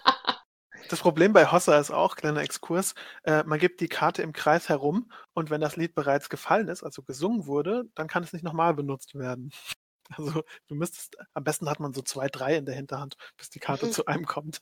das 0.89 1.01
Problem 1.01 1.33
bei 1.33 1.47
Hossa 1.51 1.79
ist 1.79 1.91
auch, 1.91 2.17
kleiner 2.17 2.41
Exkurs, 2.43 2.95
äh, 3.25 3.43
man 3.45 3.59
gibt 3.59 3.81
die 3.81 3.89
Karte 3.89 4.23
im 4.23 4.33
Kreis 4.33 4.69
herum 4.69 5.11
und 5.35 5.51
wenn 5.51 5.61
das 5.61 5.77
Lied 5.77 5.95
bereits 5.95 6.29
gefallen 6.29 6.69
ist, 6.69 6.83
also 6.83 7.03
gesungen 7.03 7.47
wurde, 7.47 7.85
dann 7.95 8.09
kann 8.09 8.23
es 8.25 8.33
nicht 8.33 8.43
nochmal 8.45 8.75
benutzt 8.75 9.15
werden. 9.15 9.53
Also 10.17 10.43
du 10.69 10.75
müsstest, 10.75 11.17
am 11.33 11.45
besten 11.45 11.71
hat 11.71 11.81
man 11.81 11.95
so 11.95 12.03
zwei, 12.03 12.27
drei 12.29 12.57
in 12.57 12.67
der 12.67 12.75
Hinterhand, 12.75 13.17
bis 13.39 13.49
die 13.51 13.61
Karte 13.61 13.89
Mhm. 13.89 13.93
zu 13.93 14.05
einem 14.07 14.27
kommt. 14.27 14.61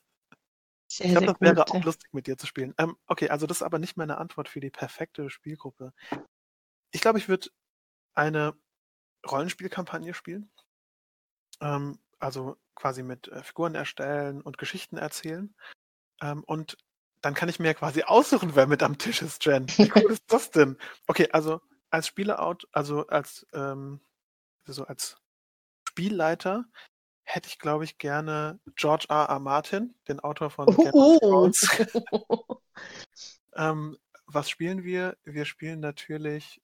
Sehr, 0.88 1.08
Ich 1.08 1.12
glaube, 1.12 1.26
das 1.26 1.40
wäre 1.40 1.66
gut. 1.66 1.70
auch 1.70 1.82
lustig 1.84 2.08
mit 2.12 2.26
dir 2.26 2.36
zu 2.38 2.46
spielen. 2.46 2.74
Ähm, 2.78 2.96
okay, 3.06 3.28
also 3.30 3.46
das 3.46 3.58
ist 3.58 3.62
aber 3.62 3.78
nicht 3.78 3.96
meine 3.96 4.18
Antwort 4.18 4.48
für 4.48 4.60
die 4.60 4.70
perfekte 4.70 5.28
Spielgruppe. 5.30 5.92
Ich 6.92 7.00
glaube, 7.00 7.18
ich 7.18 7.28
würde 7.28 7.50
eine 8.14 8.54
Rollenspielkampagne 9.30 10.14
spielen. 10.14 10.50
Ähm, 11.60 11.98
also 12.18 12.56
quasi 12.74 13.02
mit 13.02 13.28
äh, 13.28 13.42
Figuren 13.42 13.74
erstellen 13.74 14.40
und 14.42 14.58
Geschichten 14.58 14.96
erzählen. 14.98 15.54
Ähm, 16.20 16.44
und 16.44 16.76
dann 17.22 17.34
kann 17.34 17.48
ich 17.48 17.58
mir 17.58 17.74
quasi 17.74 18.02
aussuchen, 18.02 18.54
wer 18.54 18.66
mit 18.66 18.82
am 18.82 18.98
Tisch 18.98 19.22
ist, 19.22 19.44
Jen. 19.44 19.68
Wie 19.76 19.90
cool 19.96 20.12
ist 20.12 20.24
das 20.28 20.50
denn? 20.50 20.78
Okay, 21.06 21.28
also 21.32 21.60
als 21.90 22.06
Spieleout, 22.06 22.66
also 22.72 23.06
als 23.08 23.46
ähm, 23.52 24.00
so 24.64 24.84
als 24.84 25.16
Spielleiter 25.88 26.64
hätte 27.24 27.48
ich, 27.48 27.58
glaube 27.58 27.84
ich, 27.84 27.98
gerne 27.98 28.60
George 28.76 29.06
R. 29.08 29.28
R. 29.28 29.38
Martin, 29.40 29.94
den 30.08 30.20
Autor 30.20 30.50
von 30.50 30.66
Game 30.66 30.86
of 30.86 30.94
Oh. 30.94 31.18
Thrones. 31.18 31.68
Ähm, 33.56 33.98
was 34.26 34.48
spielen 34.48 34.84
wir? 34.84 35.16
Wir 35.24 35.44
spielen 35.44 35.80
natürlich, 35.80 36.62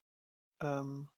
ähm, 0.63 1.09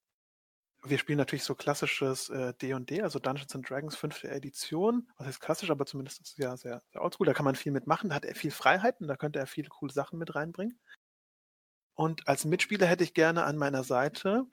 wir 0.91 0.99
spielen 0.99 1.19
natürlich 1.19 1.45
so 1.45 1.55
klassisches 1.55 2.29
äh, 2.31 2.55
D&D, 2.55 3.03
also 3.03 3.19
Dungeons 3.19 3.55
and 3.55 3.69
Dragons 3.69 3.97
fünfte 3.97 4.29
Edition. 4.31 5.09
Was 5.17 5.27
heißt 5.27 5.41
klassisch, 5.41 5.71
aber 5.71 5.87
zumindest 5.87 6.21
ist 6.21 6.33
es 6.33 6.37
ja 6.37 6.57
sehr, 6.57 6.81
sehr 6.93 7.03
oldschool. 7.03 7.27
Da 7.27 7.35
kann 7.35 7.45
man 7.45 7.57
viel 7.57 7.73
mitmachen, 7.73 8.11
da 8.11 8.17
hat 8.17 8.25
er 8.25 8.35
viel 8.35 8.51
Freiheiten, 8.51 9.09
da 9.09 9.17
könnte 9.17 9.39
er 9.39 9.47
viele 9.47 9.69
coole 9.69 9.93
Sachen 9.93 10.19
mit 10.19 10.35
reinbringen. 10.35 10.79
Und 11.95 12.29
als 12.29 12.45
Mitspieler 12.45 12.87
hätte 12.87 13.05
ich 13.05 13.15
gerne 13.15 13.45
an 13.45 13.57
meiner 13.57 13.83
Seite 13.83 14.47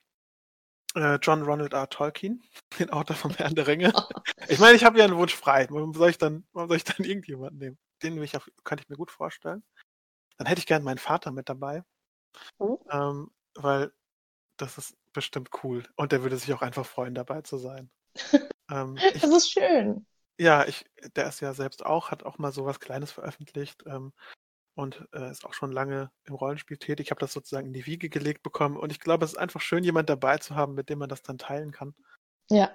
äh, 0.95 1.19
John 1.21 1.43
Ronald 1.43 1.73
R. 1.73 1.89
Tolkien, 1.89 2.43
den 2.79 2.89
Autor 2.89 3.15
vom 3.15 3.31
Herrn 3.31 3.55
der 3.55 3.67
Ringe. 3.67 3.93
Ich 4.47 4.59
meine, 4.59 4.75
ich 4.75 4.83
habe 4.85 4.99
ja 4.99 5.05
einen 5.05 5.17
Wunsch 5.17 5.33
frei. 5.35 5.65
Warum 5.71 5.93
soll 5.93 6.11
ich 6.11 6.19
dann, 6.19 6.45
warum 6.53 6.69
soll 6.69 6.77
ich 6.77 6.83
dann 6.83 7.03
irgendjemanden 7.03 7.57
nehmen? 7.57 7.77
Den 8.03 8.21
ich 8.21 8.37
auf, 8.37 8.47
könnte 8.63 8.83
ich 8.83 8.89
mir 8.89 8.95
gut 8.95 9.09
vorstellen. 9.09 9.63
Dann 10.37 10.45
hätte 10.47 10.59
ich 10.59 10.67
gern 10.67 10.83
meinen 10.83 10.99
Vater 10.99 11.31
mit 11.31 11.49
dabei, 11.49 11.83
Oh. 12.59 12.79
ähm, 12.91 13.31
weil 13.55 13.91
das 14.57 14.77
ist 14.77 14.95
bestimmt 15.15 15.49
cool. 15.63 15.83
Und 15.95 16.11
der 16.11 16.21
würde 16.21 16.37
sich 16.37 16.53
auch 16.53 16.61
einfach 16.61 16.85
freuen, 16.85 17.15
dabei 17.15 17.41
zu 17.41 17.57
sein. 17.57 17.89
ähm, 18.71 18.97
ich, 19.13 19.21
Das 19.21 19.31
ist 19.31 19.51
schön. 19.51 20.05
ja, 20.39 20.65
ich, 20.65 20.85
der 21.15 21.27
ist 21.27 21.39
ja 21.39 21.53
selbst 21.53 21.85
auch, 21.85 22.11
hat 22.11 22.23
auch 22.23 22.37
mal 22.37 22.51
sowas 22.51 22.79
Kleines 22.79 23.11
veröffentlicht 23.11 23.83
ähm, 23.87 24.13
und 24.75 25.07
äh, 25.13 25.31
ist 25.31 25.45
auch 25.45 25.53
schon 25.53 25.71
lange 25.71 26.11
im 26.25 26.35
Rollenspiel 26.35 26.77
tätig. 26.77 27.07
Ich 27.07 27.11
habe 27.11 27.19
das 27.19 27.33
sozusagen 27.33 27.67
in 27.67 27.73
die 27.73 27.85
Wiege 27.85 28.09
gelegt 28.09 28.43
bekommen 28.43 28.77
und 28.77 28.91
ich 28.91 28.99
glaube, 28.99 29.25
es 29.25 29.33
ist 29.33 29.37
einfach 29.37 29.61
schön, 29.61 29.83
jemand 29.83 30.09
dabei 30.09 30.37
zu 30.37 30.55
haben, 30.55 30.75
mit 30.75 30.89
dem 30.89 30.99
man 30.99 31.09
das 31.09 31.23
dann 31.23 31.37
teilen 31.37 31.71
kann. 31.71 31.95
Ja. 32.49 32.73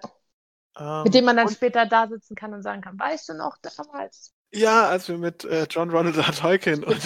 Ähm, 0.79 1.03
Mit 1.05 1.15
dem 1.15 1.25
man 1.25 1.37
dann 1.37 1.49
später 1.49 1.87
da 1.87 2.09
sitzen 2.09 2.35
kann 2.35 2.55
und 2.55 2.63
sagen 2.63 2.81
kann, 2.81 2.99
weißt 2.99 3.29
du 3.29 3.35
noch 3.35 3.59
damals? 3.59 4.35
Ja, 4.53 4.89
als 4.89 5.09
wir 5.09 5.19
mit 5.19 5.45
äh, 5.45 5.67
John 5.71 5.91
Ronald 5.91 6.17
R. 6.17 6.33
Tolkien 6.33 6.85
und 6.85 7.01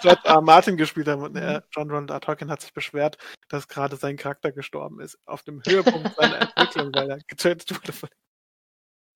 George 0.00 0.20
R. 0.24 0.40
Martin 0.40 0.76
gespielt 0.76 1.08
haben 1.08 1.22
und 1.22 1.32
Mhm. 1.32 1.38
er, 1.42 1.64
John 1.72 1.90
Ronald 1.90 2.10
R. 2.10 2.20
Tolkien 2.20 2.50
hat 2.50 2.60
sich 2.62 2.72
beschwert, 2.72 3.18
dass 3.48 3.68
gerade 3.68 3.96
sein 3.96 4.16
Charakter 4.16 4.52
gestorben 4.52 5.00
ist, 5.00 5.18
auf 5.26 5.42
dem 5.42 5.62
Höhepunkt 5.64 6.14
seiner 6.14 6.38
Entwicklung, 6.38 6.94
weil 6.94 7.10
er 7.10 7.18
getötet 7.26 7.70
wurde. 7.74 7.92
Von 7.92 8.08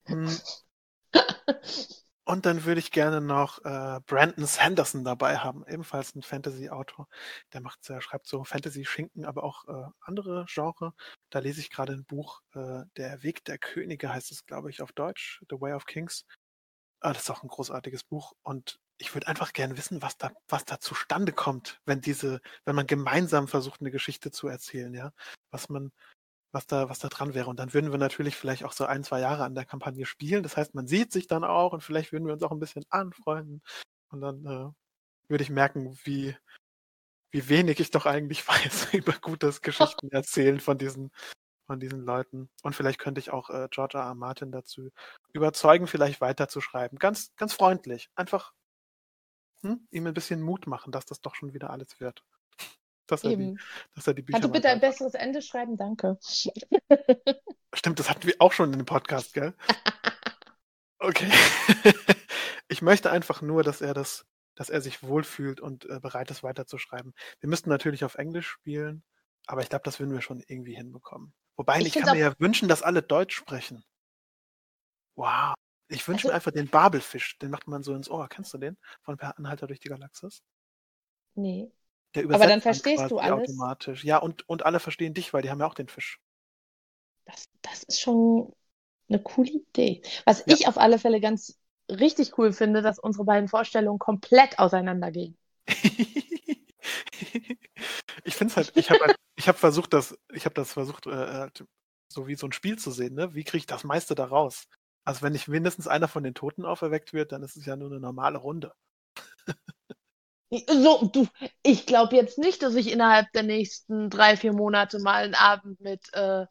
Hm, 0.06 0.28
Und 2.24 2.46
dann 2.46 2.64
würde 2.64 2.78
ich 2.78 2.92
gerne 2.92 3.20
noch 3.20 3.58
äh, 3.64 3.98
Brandon 4.06 4.46
Sanderson 4.46 5.02
dabei 5.04 5.38
haben, 5.38 5.64
ebenfalls 5.66 6.14
ein 6.14 6.22
Fantasy-Autor. 6.22 7.08
Der 7.52 7.60
macht, 7.60 7.88
der 7.88 8.00
schreibt 8.00 8.26
so 8.28 8.44
Fantasy-Schinken, 8.44 9.24
aber 9.24 9.42
auch 9.42 9.66
äh, 9.66 9.88
andere 10.00 10.44
Genre. 10.48 10.92
Da 11.30 11.40
lese 11.40 11.60
ich 11.60 11.70
gerade 11.70 11.92
ein 11.94 12.04
Buch, 12.04 12.40
äh, 12.54 12.82
Der 12.96 13.22
Weg 13.24 13.44
der 13.46 13.58
Könige 13.58 14.12
heißt 14.12 14.30
es, 14.30 14.46
glaube 14.46 14.70
ich, 14.70 14.80
auf 14.80 14.92
Deutsch, 14.92 15.42
The 15.50 15.60
Way 15.60 15.72
of 15.72 15.86
Kings. 15.86 16.24
Ah, 17.00 17.12
das 17.12 17.22
ist 17.22 17.30
auch 17.30 17.42
ein 17.42 17.48
großartiges 17.48 18.04
Buch. 18.04 18.34
Und 18.42 18.78
ich 18.98 19.14
würde 19.14 19.26
einfach 19.28 19.52
gerne 19.52 19.76
wissen, 19.78 20.02
was 20.02 20.18
da, 20.18 20.32
was 20.48 20.64
da 20.66 20.78
zustande 20.80 21.32
kommt, 21.32 21.80
wenn 21.86 22.00
diese, 22.00 22.40
wenn 22.66 22.76
man 22.76 22.86
gemeinsam 22.86 23.48
versucht, 23.48 23.80
eine 23.80 23.90
Geschichte 23.90 24.30
zu 24.30 24.48
erzählen, 24.48 24.92
ja. 24.94 25.12
Was 25.50 25.68
man, 25.70 25.92
was 26.52 26.66
da, 26.66 26.88
was 26.88 26.98
da 26.98 27.08
dran 27.08 27.34
wäre. 27.34 27.48
Und 27.48 27.58
dann 27.58 27.72
würden 27.74 27.92
wir 27.92 27.98
natürlich 27.98 28.36
vielleicht 28.36 28.64
auch 28.64 28.72
so 28.72 28.84
ein, 28.84 29.04
zwei 29.04 29.20
Jahre 29.20 29.44
an 29.44 29.54
der 29.54 29.64
Kampagne 29.64 30.06
spielen. 30.06 30.42
Das 30.42 30.56
heißt, 30.56 30.74
man 30.74 30.86
sieht 30.86 31.12
sich 31.12 31.26
dann 31.26 31.44
auch 31.44 31.72
und 31.72 31.82
vielleicht 31.82 32.12
würden 32.12 32.26
wir 32.26 32.34
uns 32.34 32.42
auch 32.42 32.52
ein 32.52 32.60
bisschen 32.60 32.84
anfreunden. 32.90 33.62
Und 34.10 34.20
dann 34.20 34.44
äh, 34.46 34.70
würde 35.30 35.44
ich 35.44 35.50
merken, 35.50 35.98
wie, 36.04 36.36
wie 37.30 37.48
wenig 37.48 37.80
ich 37.80 37.90
doch 37.90 38.06
eigentlich 38.06 38.46
weiß 38.48 38.94
über 38.94 39.14
gutes 39.14 39.62
Geschichten 39.62 40.10
erzählen 40.10 40.60
von 40.60 40.78
diesen, 40.78 41.10
von 41.70 41.78
diesen 41.78 42.04
Leuten. 42.04 42.50
Und 42.64 42.74
vielleicht 42.74 42.98
könnte 42.98 43.20
ich 43.20 43.30
auch 43.30 43.48
äh, 43.48 43.68
George 43.70 43.96
R. 43.96 44.02
R. 44.02 44.14
Martin 44.16 44.50
dazu 44.50 44.90
überzeugen, 45.33 45.87
vielleicht 45.87 46.20
weiterzuschreiben. 46.20 46.98
Ganz, 46.98 47.33
ganz 47.37 47.52
freundlich. 47.52 48.11
Einfach 48.16 48.52
hm, 49.62 49.87
ihm 49.92 50.04
ein 50.09 50.12
bisschen 50.14 50.42
Mut 50.42 50.66
machen, 50.66 50.90
dass 50.90 51.06
das 51.06 51.20
doch 51.20 51.37
schon 51.37 51.54
wieder 51.54 51.70
alles 51.70 52.00
wird. 52.00 52.24
Dass 53.06 53.22
er, 53.22 53.37
die, 53.37 53.56
dass 53.94 54.09
er 54.09 54.14
die 54.14 54.22
Bücher 54.22 54.40
Kannst 54.40 54.48
du 54.48 54.52
bitte 54.52 54.68
ein 54.68 54.80
besseres 54.80 55.14
Ende 55.14 55.42
schreiben? 55.42 55.76
Danke. 55.76 56.18
Stimmt, 57.72 58.00
das 58.00 58.11
hatten 58.11 58.26
wir 58.26 58.35
auch 58.40 58.52
schon 58.52 58.72
in 58.72 58.80
dem 58.80 58.87
Podcast, 58.87 59.33
gell? 59.33 59.54
Okay. 61.02 61.30
ich 62.68 62.83
möchte 62.83 63.11
einfach 63.11 63.40
nur, 63.40 63.62
dass 63.62 63.80
er 63.80 63.94
das, 63.94 64.26
dass 64.54 64.68
er 64.68 64.83
sich 64.83 65.02
wohlfühlt 65.02 65.59
und 65.59 65.88
äh, 65.88 65.98
bereit 65.98 66.30
ist, 66.30 66.42
weiterzuschreiben. 66.42 67.14
Wir 67.38 67.48
müssten 67.48 67.70
natürlich 67.70 68.04
auf 68.04 68.16
Englisch 68.16 68.48
spielen, 68.48 69.02
aber 69.46 69.62
ich 69.62 69.70
glaube, 69.70 69.85
das 69.85 69.98
würden 69.98 70.12
wir 70.12 70.20
schon 70.20 70.42
irgendwie 70.46 70.74
hinbekommen. 70.74 71.33
Wobei, 71.56 71.80
Ich 71.80 71.88
ich, 71.88 72.02
kann 72.02 72.16
mir 72.16 72.20
ja 72.22 72.34
wünschen, 72.38 72.68
dass 72.68 72.82
alle 72.82 73.02
Deutsch 73.02 73.36
sprechen. 73.36 73.84
Wow. 75.16 75.54
Ich 75.88 76.06
wünsche 76.06 76.26
mir 76.28 76.32
Also- 76.34 76.36
einfach 76.48 76.52
den 76.52 76.68
Babelfisch, 76.68 77.38
den 77.38 77.50
macht 77.50 77.66
man 77.68 77.82
so 77.82 77.94
ins 77.94 78.08
Ohr. 78.08 78.28
Kennst 78.28 78.54
du 78.54 78.58
den? 78.58 78.76
Von 79.02 79.16
Per 79.16 79.36
Anhalter 79.38 79.66
durch 79.66 79.80
die 79.80 79.88
Galaxis? 79.88 80.42
Nee. 81.34 81.70
Der 82.14 82.24
Aber 82.24 82.32
dann 82.38 82.58
übersetzt 82.58 82.62
verstehst 82.62 83.10
du 83.10 83.16
quasi 83.16 83.30
alles? 83.30 83.48
automatisch. 83.50 84.04
Ja, 84.04 84.18
und, 84.18 84.48
und 84.48 84.64
alle 84.64 84.80
verstehen 84.80 85.14
dich, 85.14 85.32
weil 85.32 85.42
die 85.42 85.50
haben 85.50 85.60
ja 85.60 85.66
auch 85.66 85.74
den 85.74 85.88
Fisch. 85.88 86.18
Das, 87.24 87.44
das 87.62 87.82
ist 87.84 88.00
schon 88.00 88.52
eine 89.08 89.20
coole 89.22 89.50
Idee. 89.50 90.02
Was 90.24 90.40
Ja. 90.46 90.54
ich 90.54 90.66
auf 90.68 90.78
alle 90.78 90.98
Fälle 90.98 91.20
ganz 91.20 91.58
richtig 91.90 92.38
cool 92.38 92.52
finde, 92.52 92.82
dass 92.82 92.98
unsere 92.98 93.24
beiden 93.24 93.48
Vorstellungen 93.48 93.98
komplett 93.98 94.58
auseinandergehen. 94.58 95.36
ich 98.24 98.35
finde 98.35 98.53
es 98.53 98.57
halt, 98.57 98.72
ich 98.76 98.90
habe 98.90 99.00
halt, 99.00 99.16
habe 99.46 99.59
versucht, 99.59 99.92
das, 99.92 100.18
ich 100.33 100.44
habe 100.44 100.55
das 100.55 100.72
versucht, 100.72 101.07
äh, 101.07 101.11
halt 101.11 101.64
so 102.09 102.26
wie 102.26 102.35
so 102.35 102.46
ein 102.46 102.53
Spiel 102.53 102.79
zu 102.79 102.90
sehen, 102.90 103.14
ne? 103.14 103.35
Wie 103.35 103.44
kriege 103.44 103.59
ich 103.59 103.66
das 103.66 103.85
meiste 103.85 104.14
da 104.14 104.24
raus? 104.24 104.64
Also 105.05 105.22
wenn 105.22 105.33
nicht 105.33 105.48
mindestens 105.48 105.88
einer 105.88 106.09
von 106.09 106.22
den 106.22 106.35
Toten 106.35 106.64
auferweckt 106.64 107.12
wird, 107.12 107.33
dann 107.33 107.42
ist 107.42 107.57
es 107.57 107.66
ja 107.66 107.76
nur 107.76 107.90
eine 107.90 108.00
normale 108.00 108.38
Runde. 108.38 108.72
So, 110.68 111.07
du, 111.12 111.29
ich 111.62 111.87
glaube 111.87 112.16
jetzt 112.16 112.37
nicht, 112.38 112.62
dass 112.62 112.74
ich 112.74 112.90
innerhalb 112.90 113.31
der 113.33 113.44
nächsten 113.44 114.11
drei, 114.11 114.37
vier 114.37 114.53
Monate 114.53 114.98
mal 114.98 115.22
einen 115.22 115.35
Abend 115.37 115.81
mit, 115.81 116.12
äh, 116.12 116.46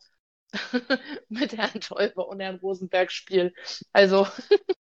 mit 1.30 1.58
Herrn 1.58 1.82
Teuber 1.82 2.30
und 2.30 2.40
Herrn 2.40 2.58
Rosenberg 2.58 3.12
spiele. 3.12 3.52
Also, 3.94 4.26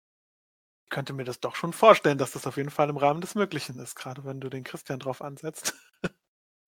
könnte 0.89 1.13
mir 1.13 1.24
das 1.24 1.39
doch 1.39 1.56
schon 1.56 1.74
vorstellen, 1.74 2.17
dass 2.17 2.32
das 2.32 2.48
auf 2.48 2.58
jeden 2.58 2.69
Fall 2.69 2.89
im 2.89 2.98
Rahmen 2.98 3.21
des 3.21 3.36
Möglichen 3.36 3.80
ist, 3.80 3.95
gerade 3.95 4.24
wenn 4.24 4.39
du 4.39 4.50
den 4.50 4.63
Christian 4.63 5.00
drauf 5.00 5.21
ansetzt. 5.21 5.74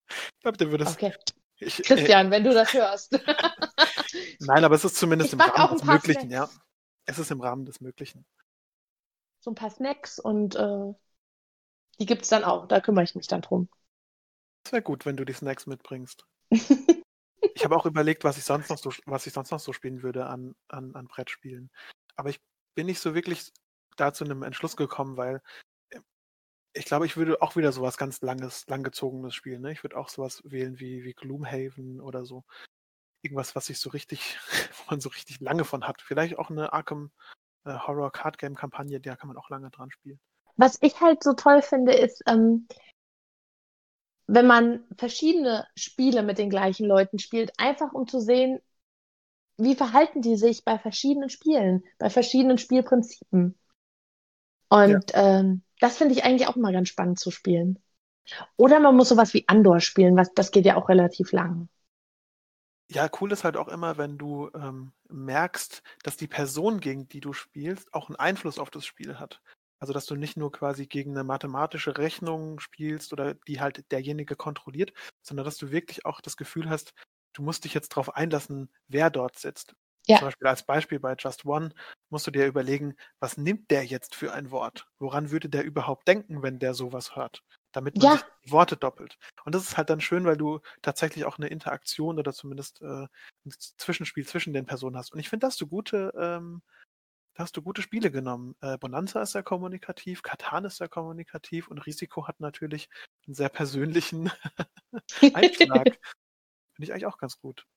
ich 0.10 0.39
glaube, 0.41 0.58
der 0.58 0.71
würde 0.71 0.86
es. 0.86 0.93
okay. 0.93 1.13
Ich, 1.60 1.80
äh, 1.80 1.84
Christian, 1.84 2.30
wenn 2.32 2.43
du 2.43 2.53
das 2.53 2.73
hörst. 2.73 3.13
nein, 4.39 4.63
aber 4.63 4.75
es 4.75 4.86
ist 4.86 4.95
zumindest 4.95 5.34
Ich 5.34 5.39
im 5.39 5.41
Rahmen 5.41 5.77
des 5.77 5.84
Möglichen, 5.84 6.30
ja. 6.30 6.45
Snacks. 6.45 6.62
Es 7.06 7.19
ist 7.19 7.32
im 7.32 7.41
Rahmen 7.41 7.65
des 7.65 7.82
Möglichen. 7.82 8.25
so 9.39 9.51
ein 9.51 9.56
paar 9.56 9.71
Snacks 9.71 10.19
und 10.19 10.56
äh, 10.56 10.93
die 11.99 12.06
gibt 12.06 12.23
es 12.23 12.30
dann 12.30 12.43
auch. 12.43 12.67
Da 12.67 12.80
kümmere 12.80 13.03
ich 13.03 13.15
mich 13.15 13.27
dann 13.27 13.41
drum. 13.41 13.69
Das 14.63 14.73
wäre 14.73 14.84
gut, 14.84 15.06
wenn 15.06 15.17
du 15.17 15.25
die 15.25 15.34
Snacks 15.34 15.65
mitbringst. 15.65 16.25
ich 16.51 17.63
habe 17.63 17.75
auch 17.75 17.86
überlegt, 17.86 18.23
was 18.23 18.38
ich 18.38 18.43
sonst 18.43 18.69
noch 18.69 18.77
so, 18.77 18.91
was 19.06 19.25
ich 19.25 19.34
sonst 19.34 19.51
noch 19.51 19.60
so 19.60 19.73
spielen 19.73 20.03
würde 20.03 20.27
an, 20.27 20.56
an, 20.67 20.93
an 20.95 21.08
Brettspielen. 21.08 21.71
Aber 22.15 22.30
ich 22.30 22.39
bin 22.75 22.86
nicht 22.86 22.99
so 22.99 23.15
wirklich 23.15 23.51
da 23.97 24.13
zu 24.13 24.23
einem 24.23 24.43
Entschluss 24.43 24.77
gekommen, 24.77 25.17
weil 25.17 25.41
äh, 25.89 25.99
ich 26.73 26.86
glaube, 26.86 27.05
ich 27.05 27.17
würde 27.17 27.41
auch 27.41 27.55
wieder 27.55 27.71
sowas 27.71 27.97
ganz 27.97 28.21
langes, 28.21 28.67
langgezogenes 28.67 29.36
spielen. 29.36 29.62
Ne? 29.62 29.71
Ich 29.71 29.83
würde 29.83 29.97
auch 29.97 30.10
sowas 30.10 30.41
wählen 30.45 30.79
wie, 30.79 31.03
wie 31.03 31.13
Gloomhaven 31.13 32.01
oder 32.01 32.25
so. 32.25 32.43
Irgendwas, 33.21 33.55
was 33.55 33.65
sich 33.67 33.79
so 33.79 33.89
richtig, 33.89 34.38
wo 34.77 34.91
man 34.91 35.01
so 35.01 35.10
richtig 35.10 35.39
lange 35.39 35.65
von 35.65 35.88
hat. 35.88 36.01
Vielleicht 36.01 36.38
auch 36.38 36.49
eine 36.49 36.73
Arkham 36.73 37.12
äh, 37.65 37.77
Horror 37.77 38.12
Card 38.12 38.38
Game 38.38 38.55
Kampagne, 38.55 38.99
der 38.99 39.17
kann 39.17 39.27
man 39.27 39.38
auch 39.38 39.49
lange 39.49 39.69
dran 39.69 39.91
spielen. 39.91 40.19
Was 40.55 40.77
ich 40.81 40.99
halt 41.01 41.23
so 41.23 41.33
toll 41.33 41.62
finde, 41.62 41.93
ist, 41.93 42.23
ähm, 42.25 42.67
wenn 44.27 44.47
man 44.47 44.83
verschiedene 44.97 45.67
Spiele 45.75 46.23
mit 46.23 46.38
den 46.38 46.49
gleichen 46.49 46.86
Leuten 46.86 47.19
spielt, 47.19 47.51
einfach 47.60 47.93
um 47.93 48.07
zu 48.07 48.19
sehen, 48.19 48.60
wie 49.57 49.75
verhalten 49.75 50.21
die 50.21 50.36
sich 50.36 50.65
bei 50.65 50.77
verschiedenen 50.77 51.29
Spielen, 51.29 51.83
bei 51.97 52.10
verschiedenen 52.10 52.57
Spielprinzipen. 52.57 53.57
Und 54.69 55.12
ja. 55.12 55.39
ähm, 55.39 55.62
das 55.80 55.97
finde 55.97 56.13
ich 56.13 56.23
eigentlich 56.23 56.47
auch 56.47 56.56
mal 56.56 56.73
ganz 56.73 56.89
spannend 56.89 57.19
zu 57.19 57.32
spielen. 57.32 57.80
Oder 58.58 58.80
man 58.80 58.95
muss 58.95 59.10
sowas 59.10 59.34
wie 59.34 59.47
Andor 59.47 59.80
spielen, 59.80 60.17
was 60.17 60.34
das 60.34 60.51
geht 60.51 60.65
ja 60.65 60.75
auch 60.75 60.89
relativ 60.89 61.32
lang. 61.32 61.69
Ja, 62.89 63.10
cool 63.19 63.32
ist 63.32 63.43
halt 63.43 63.58
auch 63.58 63.67
immer, 63.67 63.97
wenn 63.97 64.17
du 64.17 64.49
ähm, 64.53 64.93
merkst, 65.10 65.84
dass 66.03 66.15
die 66.15 66.27
Person, 66.27 66.80
gegen 66.80 67.08
die 67.10 67.19
du 67.19 67.34
spielst, 67.34 67.93
auch 67.93 68.08
einen 68.08 68.15
Einfluss 68.15 68.60
auf 68.60 68.69
das 68.69 68.86
Spiel 68.86 69.19
hat. 69.19 69.41
Also, 69.80 69.93
dass 69.93 70.06
du 70.06 70.15
nicht 70.15 70.38
nur 70.38 70.51
quasi 70.51 70.88
gegen 70.88 71.12
eine 71.12 71.23
mathematische 71.23 71.97
Rechnung 71.97 72.60
spielst 72.60 73.13
oder 73.13 73.36
die 73.36 73.60
halt 73.60 73.91
derjenige 73.91 74.36
kontrolliert, 74.36 74.93
sondern 75.21 75.45
dass 75.45 75.58
du 75.58 75.69
wirklich 75.69 76.06
auch 76.06 76.21
das 76.21 76.38
Gefühl 76.38 76.69
hast, 76.69 76.93
du 77.34 77.43
musst 77.43 77.65
dich 77.65 77.73
jetzt 77.73 77.89
darauf 77.89 78.15
einlassen, 78.15 78.69
wer 78.88 79.10
dort 79.10 79.38
sitzt. 79.38 79.75
Ja. 80.08 80.17
Zum 80.17 80.28
Beispiel 80.28 80.48
als 80.48 80.63
Beispiel 80.63 81.00
bei 81.00 81.15
Just 81.17 81.46
One 81.46 81.74
musst 82.10 82.28
du 82.28 82.32
dir 82.32 82.46
überlegen, 82.46 82.96
was 83.20 83.38
nimmt 83.38 83.70
der 83.72 83.86
jetzt 83.86 84.15
für 84.15 84.34
ein 84.34 84.52
Wort? 84.52 84.88
Woran 85.00 85.32
würde 85.32 85.50
der 85.50 85.63
überhaupt 85.63 86.08
denken, 86.08 86.41
wenn 86.43 86.60
der 86.60 86.74
sowas 86.74 87.15
hört? 87.15 87.43
Damit 87.74 87.98
man 87.98 88.15
ja. 88.15 88.22
die 88.46 88.52
Worte 88.52 88.78
doppelt. 88.78 89.17
Und 89.43 89.54
das 89.54 89.63
ist 89.63 89.78
halt 89.78 89.89
dann 89.89 90.02
schön, 90.02 90.26
weil 90.26 90.38
du 90.38 90.62
tatsächlich 90.82 91.26
auch 91.26 91.38
eine 91.38 91.48
Interaktion 91.48 92.17
oder 92.17 92.34
zumindest 92.34 92.82
äh, 92.82 92.86
ein 92.86 93.54
Zwischenspiel 93.78 94.26
zwischen 94.26 94.54
den 94.54 94.65
Personen 94.65 94.98
hast. 94.98 95.13
Und 95.13 95.20
ich 95.20 95.30
finde, 95.30 95.46
dass 95.46 95.58
du 95.58 95.67
gute 95.67 96.13
ähm, 96.17 96.62
da 97.38 97.43
hast 97.43 97.56
du 97.56 97.62
gute 97.62 97.84
Spiele 97.84 98.10
genommen. 98.10 98.56
Äh, 98.62 98.80
Bonanza 98.80 99.22
ist 99.22 99.34
sehr 99.34 99.43
kommunikativ, 99.43 100.24
Katan 100.24 100.65
ist 100.65 100.78
sehr 100.78 100.89
kommunikativ 100.89 101.67
und 101.67 101.78
Risiko 101.86 102.28
hat 102.28 102.39
natürlich 102.39 102.89
einen 103.28 103.36
sehr 103.36 103.50
persönlichen 103.50 104.32
Einschlag. 105.36 105.86
Finde 106.74 106.82
ich 106.82 106.91
eigentlich 106.91 107.06
auch 107.06 107.20
ganz 107.20 107.39
gut. 107.39 107.67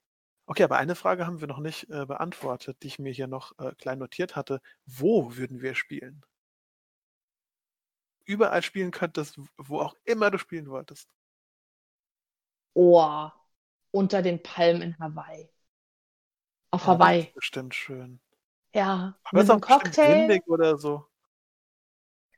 Okay, 0.51 0.65
aber 0.65 0.75
eine 0.75 0.95
Frage 0.95 1.25
haben 1.25 1.39
wir 1.39 1.47
noch 1.47 1.59
nicht 1.59 1.89
äh, 1.89 2.05
beantwortet, 2.05 2.83
die 2.83 2.87
ich 2.87 2.99
mir 2.99 3.13
hier 3.13 3.27
noch 3.27 3.57
äh, 3.57 3.73
klein 3.75 3.99
notiert 3.99 4.35
hatte. 4.35 4.59
Wo 4.85 5.37
würden 5.37 5.61
wir 5.61 5.75
spielen? 5.75 6.25
Überall 8.25 8.61
spielen 8.61 8.91
könntest, 8.91 9.39
wo 9.55 9.79
auch 9.79 9.95
immer 10.03 10.29
du 10.29 10.37
spielen 10.37 10.69
wolltest. 10.69 11.07
Oh, 12.73 13.29
unter 13.91 14.21
den 14.21 14.43
Palmen 14.43 14.81
in 14.81 14.99
Hawaii. 14.99 15.49
Auf 16.71 16.81
ja, 16.81 16.87
Hawaii. 16.87 17.19
Das 17.19 17.27
ist 17.27 17.35
bestimmt 17.35 17.73
schön. 17.73 18.19
Ja, 18.75 19.17
Aber 19.23 19.37
mit 19.37 19.43
ist 19.45 19.51
einem 19.51 19.61
Cocktail. 19.61 20.27
windig 20.27 20.45
oder 20.47 20.77
so. 20.77 21.07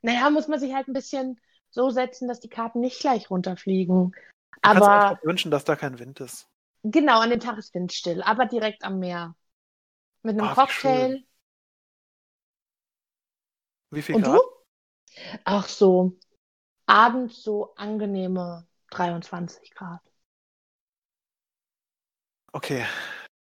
Naja, 0.02 0.30
muss 0.30 0.46
man 0.46 0.60
sich 0.60 0.72
halt 0.72 0.86
ein 0.86 0.94
bisschen 0.94 1.40
so 1.70 1.90
setzen, 1.90 2.28
dass 2.28 2.38
die 2.38 2.48
Karten 2.48 2.78
nicht 2.78 3.00
gleich 3.00 3.28
runterfliegen. 3.28 4.12
Du 4.12 4.58
aber 4.62 5.18
wünschen, 5.24 5.50
dass 5.50 5.64
da 5.64 5.74
kein 5.74 5.98
Wind 5.98 6.20
ist. 6.20 6.48
Genau, 6.86 7.20
an 7.20 7.30
dem 7.30 7.40
Tag 7.40 7.56
ist 7.56 7.74
windstill, 7.74 8.22
aber 8.22 8.44
direkt 8.44 8.84
am 8.84 8.98
Meer. 8.98 9.34
Mit 10.22 10.38
einem 10.38 10.50
oh, 10.50 10.54
Cocktail. 10.54 11.24
Wie, 13.90 13.96
wie 13.96 14.02
viel 14.02 14.16
Und 14.16 14.24
Grad? 14.24 14.36
du? 14.36 14.42
Ach 15.44 15.66
so, 15.66 16.18
abends 16.84 17.42
so 17.42 17.74
angenehme 17.76 18.66
23 18.90 19.74
Grad. 19.74 20.02
Okay, 22.52 22.84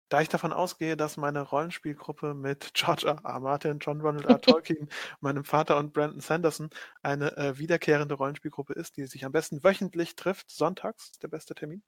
da 0.10 0.22
ich 0.22 0.30
davon 0.30 0.52
ausgehe, 0.52 0.98
dass 0.98 1.16
meine 1.16 1.42
Rollenspielgruppe 1.42 2.34
mit 2.34 2.74
George 2.74 3.06
R. 3.06 3.22
R. 3.24 3.40
Martin, 3.40 3.78
John 3.78 4.02
Ronald 4.02 4.26
R. 4.26 4.42
Tolkien, 4.42 4.90
meinem 5.20 5.44
Vater 5.44 5.78
und 5.78 5.94
Brandon 5.94 6.22
Sanderson 6.22 6.72
eine 7.04 7.38
äh, 7.38 7.60
wiederkehrende 7.60 8.16
Rollenspielgruppe 8.16 8.74
ist, 8.74 8.98
die 8.98 9.06
sich 9.06 9.26
am 9.26 9.32
besten 9.32 9.64
wöchentlich 9.64 10.16
trifft, 10.16 10.50
sonntags, 10.50 11.12
ist 11.12 11.22
der 11.22 11.28
beste 11.28 11.54
Termin, 11.54 11.84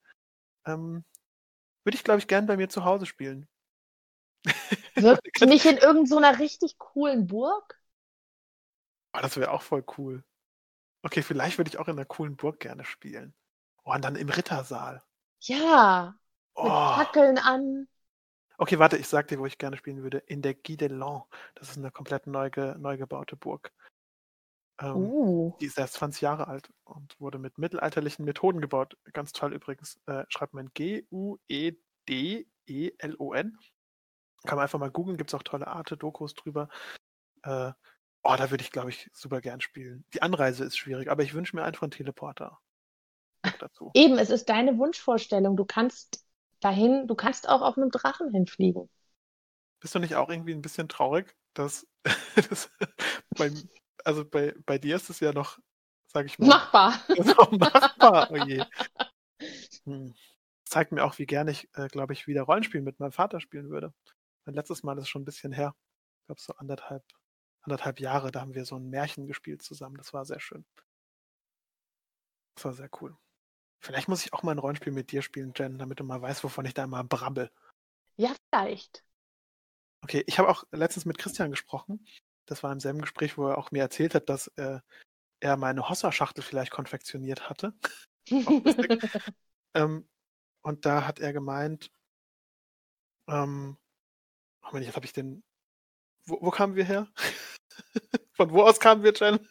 ähm, 0.64 1.04
würde 1.84 1.96
ich, 1.96 2.04
glaube 2.04 2.20
ich, 2.20 2.28
gern 2.28 2.46
bei 2.46 2.56
mir 2.56 2.68
zu 2.68 2.84
Hause 2.84 3.06
spielen. 3.06 3.48
Nicht 5.40 5.66
in 5.66 5.78
irgendeiner 5.78 6.34
so 6.34 6.40
richtig 6.40 6.78
coolen 6.78 7.26
Burg? 7.26 7.80
Oh, 9.12 9.20
das 9.20 9.36
wäre 9.36 9.50
auch 9.50 9.62
voll 9.62 9.84
cool. 9.98 10.24
Okay, 11.02 11.22
vielleicht 11.22 11.58
würde 11.58 11.70
ich 11.70 11.78
auch 11.78 11.88
in 11.88 11.96
einer 11.96 12.04
coolen 12.04 12.36
Burg 12.36 12.60
gerne 12.60 12.84
spielen. 12.84 13.34
Oh, 13.84 13.92
und 13.92 14.04
dann 14.04 14.16
im 14.16 14.28
Rittersaal. 14.28 15.02
Ja. 15.40 16.14
Mit 16.56 16.66
oh. 16.66 16.94
Fackeln 16.94 17.38
an. 17.38 17.88
Okay, 18.58 18.78
warte, 18.78 18.98
ich 18.98 19.08
sag 19.08 19.28
dir, 19.28 19.38
wo 19.38 19.46
ich 19.46 19.56
gerne 19.56 19.78
spielen 19.78 20.02
würde. 20.02 20.18
In 20.18 20.42
der 20.42 20.54
Guy 20.54 20.76
de 20.76 20.88
Lan. 20.88 21.22
Das 21.54 21.70
ist 21.70 21.78
eine 21.78 21.90
komplett 21.90 22.26
neu, 22.26 22.50
ge 22.50 22.76
neu 22.76 22.98
gebaute 22.98 23.36
Burg. 23.36 23.72
Ähm, 24.80 24.96
uh. 24.96 25.56
Die 25.60 25.66
ist 25.66 25.78
erst 25.78 25.94
20 25.94 26.22
Jahre 26.22 26.48
alt 26.48 26.72
und 26.84 27.18
wurde 27.20 27.38
mit 27.38 27.58
mittelalterlichen 27.58 28.24
Methoden 28.24 28.60
gebaut. 28.60 28.96
Ganz 29.12 29.32
toll 29.32 29.52
übrigens. 29.52 30.00
Äh, 30.06 30.24
schreibt 30.28 30.54
man 30.54 30.70
G-U-E-D-E-L-O-N. 30.74 31.78
Kann 34.44 34.56
man 34.56 34.62
einfach 34.62 34.78
mal 34.78 34.90
googeln, 34.90 35.18
gibt 35.18 35.30
es 35.30 35.34
auch 35.34 35.42
tolle 35.42 35.66
Arte-Dokus 35.66 36.34
drüber. 36.34 36.68
Äh, 37.42 37.72
oh, 38.22 38.34
da 38.36 38.50
würde 38.50 38.64
ich, 38.64 38.72
glaube 38.72 38.88
ich, 38.88 39.10
super 39.12 39.42
gern 39.42 39.60
spielen. 39.60 40.06
Die 40.14 40.22
Anreise 40.22 40.64
ist 40.64 40.78
schwierig, 40.78 41.10
aber 41.10 41.22
ich 41.22 41.34
wünsche 41.34 41.54
mir 41.56 41.64
einfach 41.64 41.82
einen 41.82 41.90
Teleporter. 41.90 42.58
Dazu. 43.58 43.90
Eben, 43.94 44.18
es 44.18 44.30
ist 44.30 44.48
deine 44.48 44.78
Wunschvorstellung. 44.78 45.56
Du 45.56 45.64
kannst 45.64 46.24
dahin, 46.60 47.06
du 47.06 47.14
kannst 47.14 47.48
auch 47.48 47.62
auf 47.62 47.76
einem 47.76 47.90
Drachen 47.90 48.30
hinfliegen. 48.30 48.88
Bist 49.80 49.94
du 49.94 49.98
nicht 49.98 50.14
auch 50.14 50.28
irgendwie 50.28 50.52
ein 50.52 50.62
bisschen 50.62 50.88
traurig, 50.88 51.34
dass, 51.54 51.86
dass 52.50 52.70
bei, 53.30 53.50
also 54.04 54.24
bei, 54.24 54.54
bei 54.66 54.78
dir 54.78 54.96
ist 54.96 55.10
es 55.10 55.20
ja 55.20 55.32
noch, 55.32 55.58
sag 56.06 56.26
ich 56.26 56.38
mal. 56.38 56.48
Machbar. 56.48 57.00
Noch 57.36 57.50
machbar, 57.52 58.30
oh 58.30 58.36
je. 58.36 58.64
Hm. 59.86 60.14
Zeigt 60.64 60.92
mir 60.92 61.02
auch, 61.02 61.18
wie 61.18 61.24
gerne 61.24 61.50
ich, 61.50 61.68
äh, 61.72 61.88
glaube 61.88 62.12
ich, 62.12 62.26
wieder 62.26 62.42
Rollenspiel 62.42 62.82
mit 62.82 63.00
meinem 63.00 63.12
Vater 63.12 63.40
spielen 63.40 63.70
würde. 63.70 63.94
Mein 64.44 64.54
letztes 64.54 64.82
Mal 64.82 64.98
ist 64.98 65.08
schon 65.08 65.22
ein 65.22 65.24
bisschen 65.24 65.52
her. 65.52 65.74
Ich 66.20 66.26
glaube, 66.26 66.40
so 66.42 66.52
anderthalb, 66.56 67.02
anderthalb 67.62 67.98
Jahre, 67.98 68.30
da 68.30 68.42
haben 68.42 68.54
wir 68.54 68.66
so 68.66 68.76
ein 68.76 68.90
Märchen 68.90 69.26
gespielt 69.26 69.62
zusammen. 69.62 69.96
Das 69.96 70.12
war 70.12 70.26
sehr 70.26 70.38
schön. 70.38 70.66
Das 72.54 72.66
war 72.66 72.72
sehr 72.74 72.90
cool. 73.00 73.16
Vielleicht 73.82 74.08
muss 74.08 74.24
ich 74.24 74.34
auch 74.34 74.42
mal 74.42 74.52
ein 74.52 74.58
Rollenspiel 74.58 74.92
mit 74.92 75.10
dir 75.10 75.22
spielen, 75.22 75.54
Jen, 75.56 75.78
damit 75.78 75.98
du 75.98 76.04
mal 76.04 76.20
weißt, 76.20 76.44
wovon 76.44 76.66
ich 76.66 76.74
da 76.74 76.84
immer 76.84 77.02
brabbel. 77.02 77.50
Ja, 78.16 78.34
vielleicht. 78.50 79.02
Okay, 80.02 80.22
ich 80.26 80.38
habe 80.38 80.48
auch 80.48 80.64
letztens 80.70 81.06
mit 81.06 81.18
Christian 81.18 81.50
gesprochen. 81.50 82.04
Das 82.50 82.64
war 82.64 82.72
im 82.72 82.80
selben 82.80 83.00
Gespräch, 83.00 83.38
wo 83.38 83.46
er 83.46 83.58
auch 83.58 83.70
mir 83.70 83.80
erzählt 83.80 84.16
hat, 84.16 84.28
dass 84.28 84.48
äh, 84.56 84.80
er 85.38 85.56
meine 85.56 85.88
Hossa-Schachtel 85.88 86.42
vielleicht 86.42 86.72
konfektioniert 86.72 87.48
hatte. 87.48 87.74
ähm, 89.74 90.08
und 90.62 90.84
da 90.84 91.06
hat 91.06 91.20
er 91.20 91.32
gemeint, 91.32 91.92
ähm, 93.28 93.78
oh 94.64 94.76
jetzt 94.78 94.96
habe 94.96 95.06
ich 95.06 95.12
den. 95.12 95.44
Wo, 96.24 96.38
wo 96.40 96.50
kamen 96.50 96.74
wir 96.74 96.84
her? 96.84 97.06
Von 98.32 98.50
wo 98.50 98.64
aus 98.64 98.80
kamen 98.80 99.04
wir, 99.04 99.12
Jen? 99.14 99.48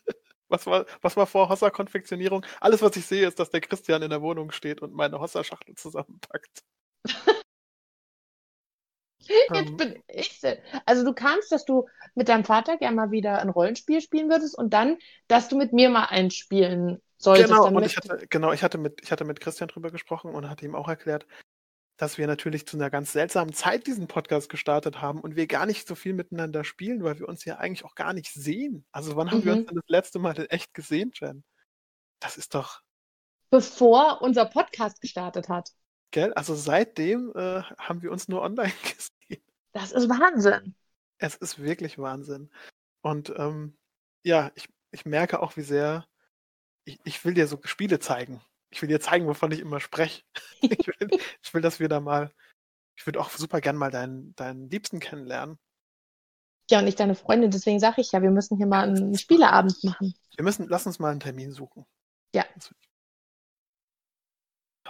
Was 0.50 0.66
war, 0.66 0.86
was 1.02 1.16
war 1.16 1.26
vor 1.26 1.48
Hossa-Konfektionierung? 1.48 2.46
Alles, 2.60 2.82
was 2.82 2.98
ich 2.98 3.06
sehe, 3.06 3.26
ist, 3.26 3.40
dass 3.40 3.50
der 3.50 3.62
Christian 3.62 4.02
in 4.02 4.10
der 4.10 4.22
Wohnung 4.22 4.52
steht 4.52 4.82
und 4.82 4.94
meine 4.94 5.22
Hossa-Schachtel 5.22 5.76
zusammenpackt. 5.76 6.64
Jetzt 9.54 9.70
ähm. 9.70 9.78
bin 9.78 10.04
ich. 10.08 10.42
Also 10.86 11.04
du 11.04 11.14
kannst, 11.14 11.52
dass 11.52 11.66
du 11.66 11.88
mit 12.16 12.30
deinem 12.30 12.44
Vater 12.44 12.78
gerne 12.78 12.96
mal 12.96 13.12
wieder 13.12 13.40
ein 13.40 13.50
Rollenspiel 13.50 14.02
spielen 14.02 14.30
würdest 14.30 14.58
und 14.58 14.74
dann, 14.74 14.98
dass 15.28 15.50
du 15.50 15.58
mit 15.58 15.74
mir 15.74 15.90
mal 15.90 16.06
einspielen 16.06 17.02
solltest. 17.18 17.50
Genau, 17.50 17.68
und 17.68 17.84
ich 17.84 17.98
hatte, 17.98 18.28
genau, 18.30 18.52
ich 18.54 18.64
hatte 18.64 18.78
mit, 18.78 19.02
ich 19.02 19.12
hatte 19.12 19.26
mit 19.26 19.40
Christian 19.40 19.68
drüber 19.68 19.92
gesprochen 19.92 20.34
und 20.34 20.50
hatte 20.50 20.66
ihm 20.66 20.76
auch 20.76 20.88
erklärt, 20.88 21.28
dass 21.98 22.18
wir 22.18 22.28
natürlich 22.28 22.66
zu 22.66 22.78
einer 22.78 22.90
ganz 22.90 23.12
seltsamen 23.12 23.54
Zeit 23.54 23.86
diesen 23.86 24.08
Podcast 24.08 24.50
gestartet 24.50 25.02
haben 25.02 25.20
und 25.20 25.36
wir 25.36 25.48
gar 25.48 25.66
nicht 25.66 25.86
so 25.88 25.96
viel 25.96 26.14
miteinander 26.14 26.64
spielen, 26.64 27.04
weil 27.04 27.20
wir 27.20 27.28
uns 27.28 27.44
ja 27.44 27.58
eigentlich 27.58 27.84
auch 27.84 27.96
gar 27.96 28.14
nicht 28.14 28.34
sehen. 28.34 28.86
Also 28.92 29.18
wann 29.18 29.30
haben 29.30 29.44
wir 29.44 29.52
uns 29.52 29.64
mhm. 29.64 29.68
denn 29.68 29.76
das 29.76 29.90
letzte 29.90 30.20
Mal 30.20 30.34
denn 30.34 30.46
echt 30.46 30.74
gesehen, 30.74 31.12
Jen? 31.14 31.44
Das 32.22 32.38
ist 32.38 32.56
doch. 32.56 32.82
Bevor 33.50 34.22
unser 34.22 34.46
Podcast 34.46 35.02
gestartet 35.02 35.50
hat. 35.50 35.72
Gell? 36.12 36.34
Also 36.34 36.56
seitdem 36.56 37.34
äh, 37.36 37.62
haben 37.78 38.02
wir 38.02 38.12
uns 38.12 38.30
nur 38.30 38.42
online 38.42 38.72
gesehen. 38.84 39.19
Das 39.72 39.92
ist 39.92 40.10
Wahnsinn. 40.10 40.76
Es 41.18 41.36
ist 41.36 41.60
wirklich 41.60 41.98
Wahnsinn. 41.98 42.50
Und 43.02 43.34
ähm, 43.38 43.78
ja, 44.24 44.52
ich, 44.56 44.68
ich 44.92 45.06
merke 45.06 45.42
auch, 45.42 45.58
wie 45.58 45.62
sehr 45.62 46.06
ich, 46.90 47.00
ich 47.04 47.26
will 47.26 47.34
dir 47.34 47.48
so 47.48 47.60
Spiele 47.64 48.00
zeigen. 48.00 48.42
Ich 48.72 48.82
will 48.82 48.90
dir 48.90 49.00
zeigen, 49.00 49.28
wovon 49.28 49.52
ich 49.52 49.60
immer 49.60 49.80
spreche. 49.80 50.24
ich, 50.62 50.88
will, 50.88 51.10
ich 51.42 51.54
will, 51.54 51.62
dass 51.62 51.80
wir 51.80 51.90
da 51.90 52.00
mal, 52.00 52.32
ich 52.98 53.06
würde 53.06 53.20
auch 53.20 53.30
super 53.30 53.62
gern 53.62 53.76
mal 53.76 53.92
deinen, 53.92 54.36
deinen 54.36 54.70
Liebsten 54.70 55.00
kennenlernen. 55.00 55.58
Ja, 56.70 56.80
und 56.80 56.88
ich 56.88 56.96
deine 56.96 57.16
Freundin, 57.16 57.50
deswegen 57.50 57.80
sage 57.80 58.02
ich 58.02 58.12
ja, 58.12 58.22
wir 58.22 58.30
müssen 58.30 58.58
hier 58.58 58.68
mal 58.68 58.88
einen 58.88 59.18
Spieleabend 59.18 59.84
machen. 59.84 60.14
Wir 60.36 60.44
müssen, 60.44 60.68
lass 60.68 60.86
uns 60.86 61.00
mal 61.00 61.10
einen 61.10 61.20
Termin 61.20 61.52
suchen. 61.52 61.86
Ja. 62.36 62.46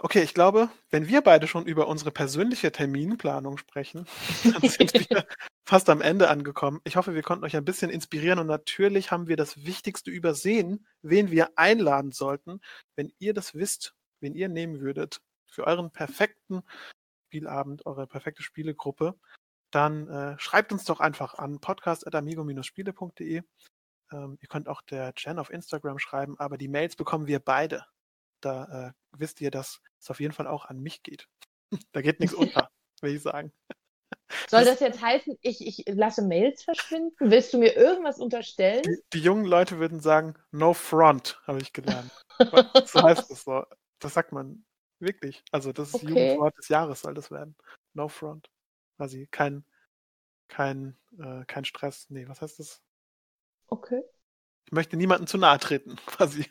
Okay, 0.01 0.23
ich 0.23 0.33
glaube, 0.33 0.69
wenn 0.91 1.07
wir 1.07 1.21
beide 1.21 1.47
schon 1.47 1.65
über 1.65 1.87
unsere 1.87 2.11
persönliche 2.11 2.71
Terminplanung 2.71 3.57
sprechen, 3.57 4.05
dann 4.43 4.69
sind 4.69 4.93
wir 4.93 5.27
fast 5.65 5.89
am 5.89 6.01
Ende 6.01 6.29
angekommen. 6.29 6.79
Ich 6.85 6.95
hoffe, 6.95 7.15
wir 7.15 7.21
konnten 7.21 7.43
euch 7.43 7.55
ein 7.55 7.65
bisschen 7.65 7.89
inspirieren 7.89 8.39
und 8.39 8.47
natürlich 8.47 9.11
haben 9.11 9.27
wir 9.27 9.35
das 9.35 9.65
Wichtigste 9.65 10.09
übersehen, 10.09 10.87
wen 11.01 11.31
wir 11.31 11.57
einladen 11.57 12.11
sollten. 12.11 12.61
Wenn 12.95 13.11
ihr 13.19 13.33
das 13.33 13.55
wisst, 13.55 13.93
wen 14.21 14.35
ihr 14.35 14.47
nehmen 14.47 14.79
würdet 14.79 15.21
für 15.47 15.67
euren 15.67 15.91
perfekten 15.91 16.63
Spielabend, 17.27 17.85
eure 17.85 18.07
perfekte 18.07 18.41
Spielegruppe, 18.41 19.15
dann 19.71 20.07
äh, 20.07 20.39
schreibt 20.39 20.71
uns 20.71 20.85
doch 20.85 20.99
einfach 20.99 21.35
an 21.35 21.59
podcast.amigo-spiele.de. 21.59 23.43
Ähm, 24.11 24.37
ihr 24.41 24.47
könnt 24.47 24.67
auch 24.67 24.81
der 24.81 25.13
Jen 25.15 25.39
auf 25.39 25.51
Instagram 25.51 25.99
schreiben, 25.99 26.39
aber 26.39 26.57
die 26.57 26.67
Mails 26.67 26.95
bekommen 26.95 27.27
wir 27.27 27.39
beide. 27.39 27.85
Da 28.41 28.87
äh, 28.87 28.91
wisst 29.17 29.41
ihr, 29.41 29.51
dass 29.51 29.81
es 29.99 30.09
auf 30.09 30.19
jeden 30.19 30.33
Fall 30.33 30.47
auch 30.47 30.65
an 30.65 30.79
mich 30.79 31.03
geht. 31.03 31.27
da 31.91 32.01
geht 32.01 32.19
nichts 32.19 32.35
unter, 32.35 32.69
will 33.01 33.15
ich 33.15 33.21
sagen. 33.21 33.51
Soll 34.47 34.65
das 34.65 34.79
jetzt 34.79 35.01
heißen, 35.01 35.37
ich, 35.41 35.65
ich 35.65 35.85
lasse 35.87 36.21
Mails 36.21 36.63
verschwinden? 36.63 37.15
Willst 37.19 37.53
du 37.53 37.57
mir 37.57 37.75
irgendwas 37.75 38.19
unterstellen? 38.19 38.83
Die, 38.83 38.97
die 39.13 39.19
jungen 39.19 39.45
Leute 39.45 39.79
würden 39.79 39.99
sagen, 39.99 40.35
no 40.51 40.73
front, 40.73 41.41
habe 41.45 41.59
ich 41.59 41.73
gelernt. 41.73 42.11
so 42.85 43.01
heißt 43.01 43.29
es 43.31 43.43
so. 43.43 43.65
Das 43.99 44.13
sagt 44.13 44.31
man 44.31 44.65
wirklich. 44.99 45.43
Also 45.51 45.71
das 45.71 45.89
ist 45.89 45.95
okay. 45.95 46.07
Jugendwort 46.07 46.57
des 46.57 46.67
Jahres 46.67 47.01
soll 47.01 47.13
das 47.13 47.31
werden. 47.31 47.55
No 47.93 48.07
front. 48.07 48.49
Quasi 48.97 49.27
kein, 49.31 49.65
kein, 50.47 50.97
äh, 51.19 51.45
kein 51.45 51.65
Stress. 51.65 52.07
Nee, 52.09 52.27
was 52.27 52.41
heißt 52.41 52.59
das? 52.59 52.81
Okay. 53.67 54.03
Ich 54.65 54.71
möchte 54.71 54.97
niemandem 54.97 55.27
zu 55.27 55.37
nahe 55.37 55.57
treten, 55.57 55.95
quasi. 56.05 56.45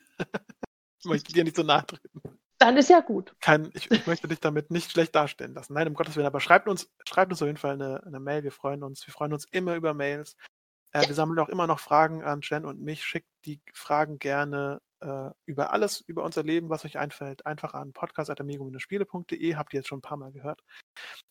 ich 0.98 1.04
möchte 1.04 1.32
dir 1.32 1.44
nicht 1.44 1.56
zu 1.56 1.62
nahe 1.62 1.86
treten. 1.86 2.37
Dann 2.68 2.76
ist 2.76 2.90
ja 2.90 3.00
gut. 3.00 3.34
Kein, 3.40 3.70
ich, 3.72 3.90
ich, 3.90 4.06
möchte 4.06 4.28
dich 4.28 4.40
damit 4.40 4.70
nicht 4.70 4.90
schlecht 4.90 5.14
darstellen 5.14 5.54
lassen. 5.54 5.72
Nein, 5.72 5.88
um 5.88 5.94
Gottes 5.94 6.16
Willen. 6.16 6.26
Aber 6.26 6.38
schreibt 6.38 6.68
uns, 6.68 6.90
schreibt 7.06 7.32
uns 7.32 7.40
auf 7.40 7.46
jeden 7.46 7.56
Fall 7.56 7.72
eine, 7.72 8.02
eine 8.04 8.20
Mail. 8.20 8.42
Wir 8.42 8.52
freuen 8.52 8.82
uns. 8.82 9.06
Wir 9.06 9.14
freuen 9.14 9.32
uns 9.32 9.46
immer 9.50 9.74
über 9.74 9.94
Mails. 9.94 10.36
Äh, 10.92 11.08
wir 11.08 11.14
sammeln 11.14 11.38
auch 11.38 11.48
immer 11.48 11.66
noch 11.66 11.80
Fragen 11.80 12.22
an 12.22 12.40
Jen 12.42 12.66
und 12.66 12.82
mich. 12.82 13.06
Schickt 13.06 13.30
die 13.46 13.62
Fragen 13.72 14.18
gerne 14.18 14.82
äh, 15.00 15.30
über 15.46 15.72
alles, 15.72 16.02
über 16.02 16.24
unser 16.24 16.42
Leben, 16.42 16.68
was 16.68 16.84
euch 16.84 16.98
einfällt, 16.98 17.46
einfach 17.46 17.72
an 17.72 17.94
podcast.amigo-spiele.de. 17.94 19.56
Habt 19.56 19.72
ihr 19.72 19.78
jetzt 19.78 19.88
schon 19.88 20.00
ein 20.00 20.02
paar 20.02 20.18
Mal 20.18 20.32
gehört. 20.32 20.62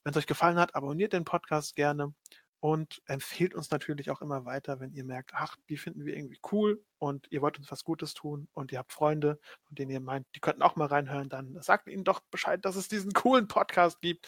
Wenn 0.03 0.09
es 0.09 0.17
euch 0.17 0.25
gefallen 0.25 0.57
hat, 0.57 0.73
abonniert 0.73 1.13
den 1.13 1.23
Podcast 1.23 1.75
gerne 1.75 2.15
und 2.59 3.01
empfehlt 3.05 3.53
uns 3.53 3.69
natürlich 3.69 4.09
auch 4.09 4.21
immer 4.21 4.45
weiter, 4.45 4.79
wenn 4.79 4.93
ihr 4.93 5.03
merkt, 5.03 5.31
ach, 5.33 5.55
die 5.69 5.77
finden 5.77 6.05
wir 6.05 6.15
irgendwie 6.15 6.39
cool 6.51 6.83
und 6.97 7.27
ihr 7.31 7.41
wollt 7.41 7.59
uns 7.59 7.71
was 7.71 7.83
Gutes 7.83 8.13
tun 8.13 8.47
und 8.53 8.71
ihr 8.71 8.79
habt 8.79 8.91
Freunde, 8.91 9.39
von 9.63 9.75
denen 9.75 9.91
ihr 9.91 9.99
meint, 9.99 10.25
die 10.35 10.39
könnten 10.39 10.63
auch 10.63 10.75
mal 10.75 10.87
reinhören, 10.87 11.29
dann 11.29 11.61
sagt 11.61 11.87
ihnen 11.87 12.03
doch 12.03 12.19
Bescheid, 12.31 12.63
dass 12.65 12.75
es 12.75 12.87
diesen 12.87 13.11
coolen 13.13 13.47
Podcast 13.47 14.01
gibt. 14.01 14.27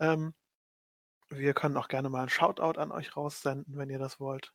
Ähm, 0.00 0.34
wir 1.28 1.54
können 1.54 1.76
auch 1.76 1.88
gerne 1.88 2.10
mal 2.10 2.20
einen 2.20 2.28
Shoutout 2.28 2.80
an 2.80 2.90
euch 2.90 3.16
raussenden, 3.16 3.76
wenn 3.76 3.90
ihr 3.90 4.00
das 4.00 4.18
wollt. 4.18 4.52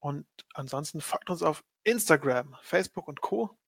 Und 0.00 0.26
ansonsten 0.54 1.00
folgt 1.00 1.28
uns 1.30 1.42
auf 1.42 1.62
Instagram, 1.84 2.56
Facebook 2.62 3.06
und 3.08 3.20
Co. 3.20 3.58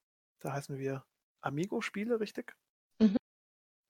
Da 0.41 0.53
heißen 0.53 0.79
wir 0.79 1.05
Amigo-Spiele, 1.43 2.21
richtig? 2.21 2.55
Mhm. 3.01 3.17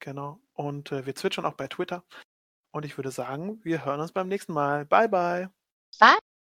Genau. 0.00 0.40
Und 0.54 0.90
äh, 0.90 1.06
wir 1.06 1.14
zwitschern 1.14 1.44
auch 1.44 1.54
bei 1.54 1.68
Twitter. 1.68 2.04
Und 2.72 2.84
ich 2.84 2.96
würde 2.96 3.10
sagen, 3.10 3.60
wir 3.64 3.84
hören 3.84 4.00
uns 4.00 4.12
beim 4.12 4.28
nächsten 4.28 4.52
Mal. 4.52 4.84
Bye, 4.86 5.08
bye. 5.08 5.50
Bye. 6.00 6.18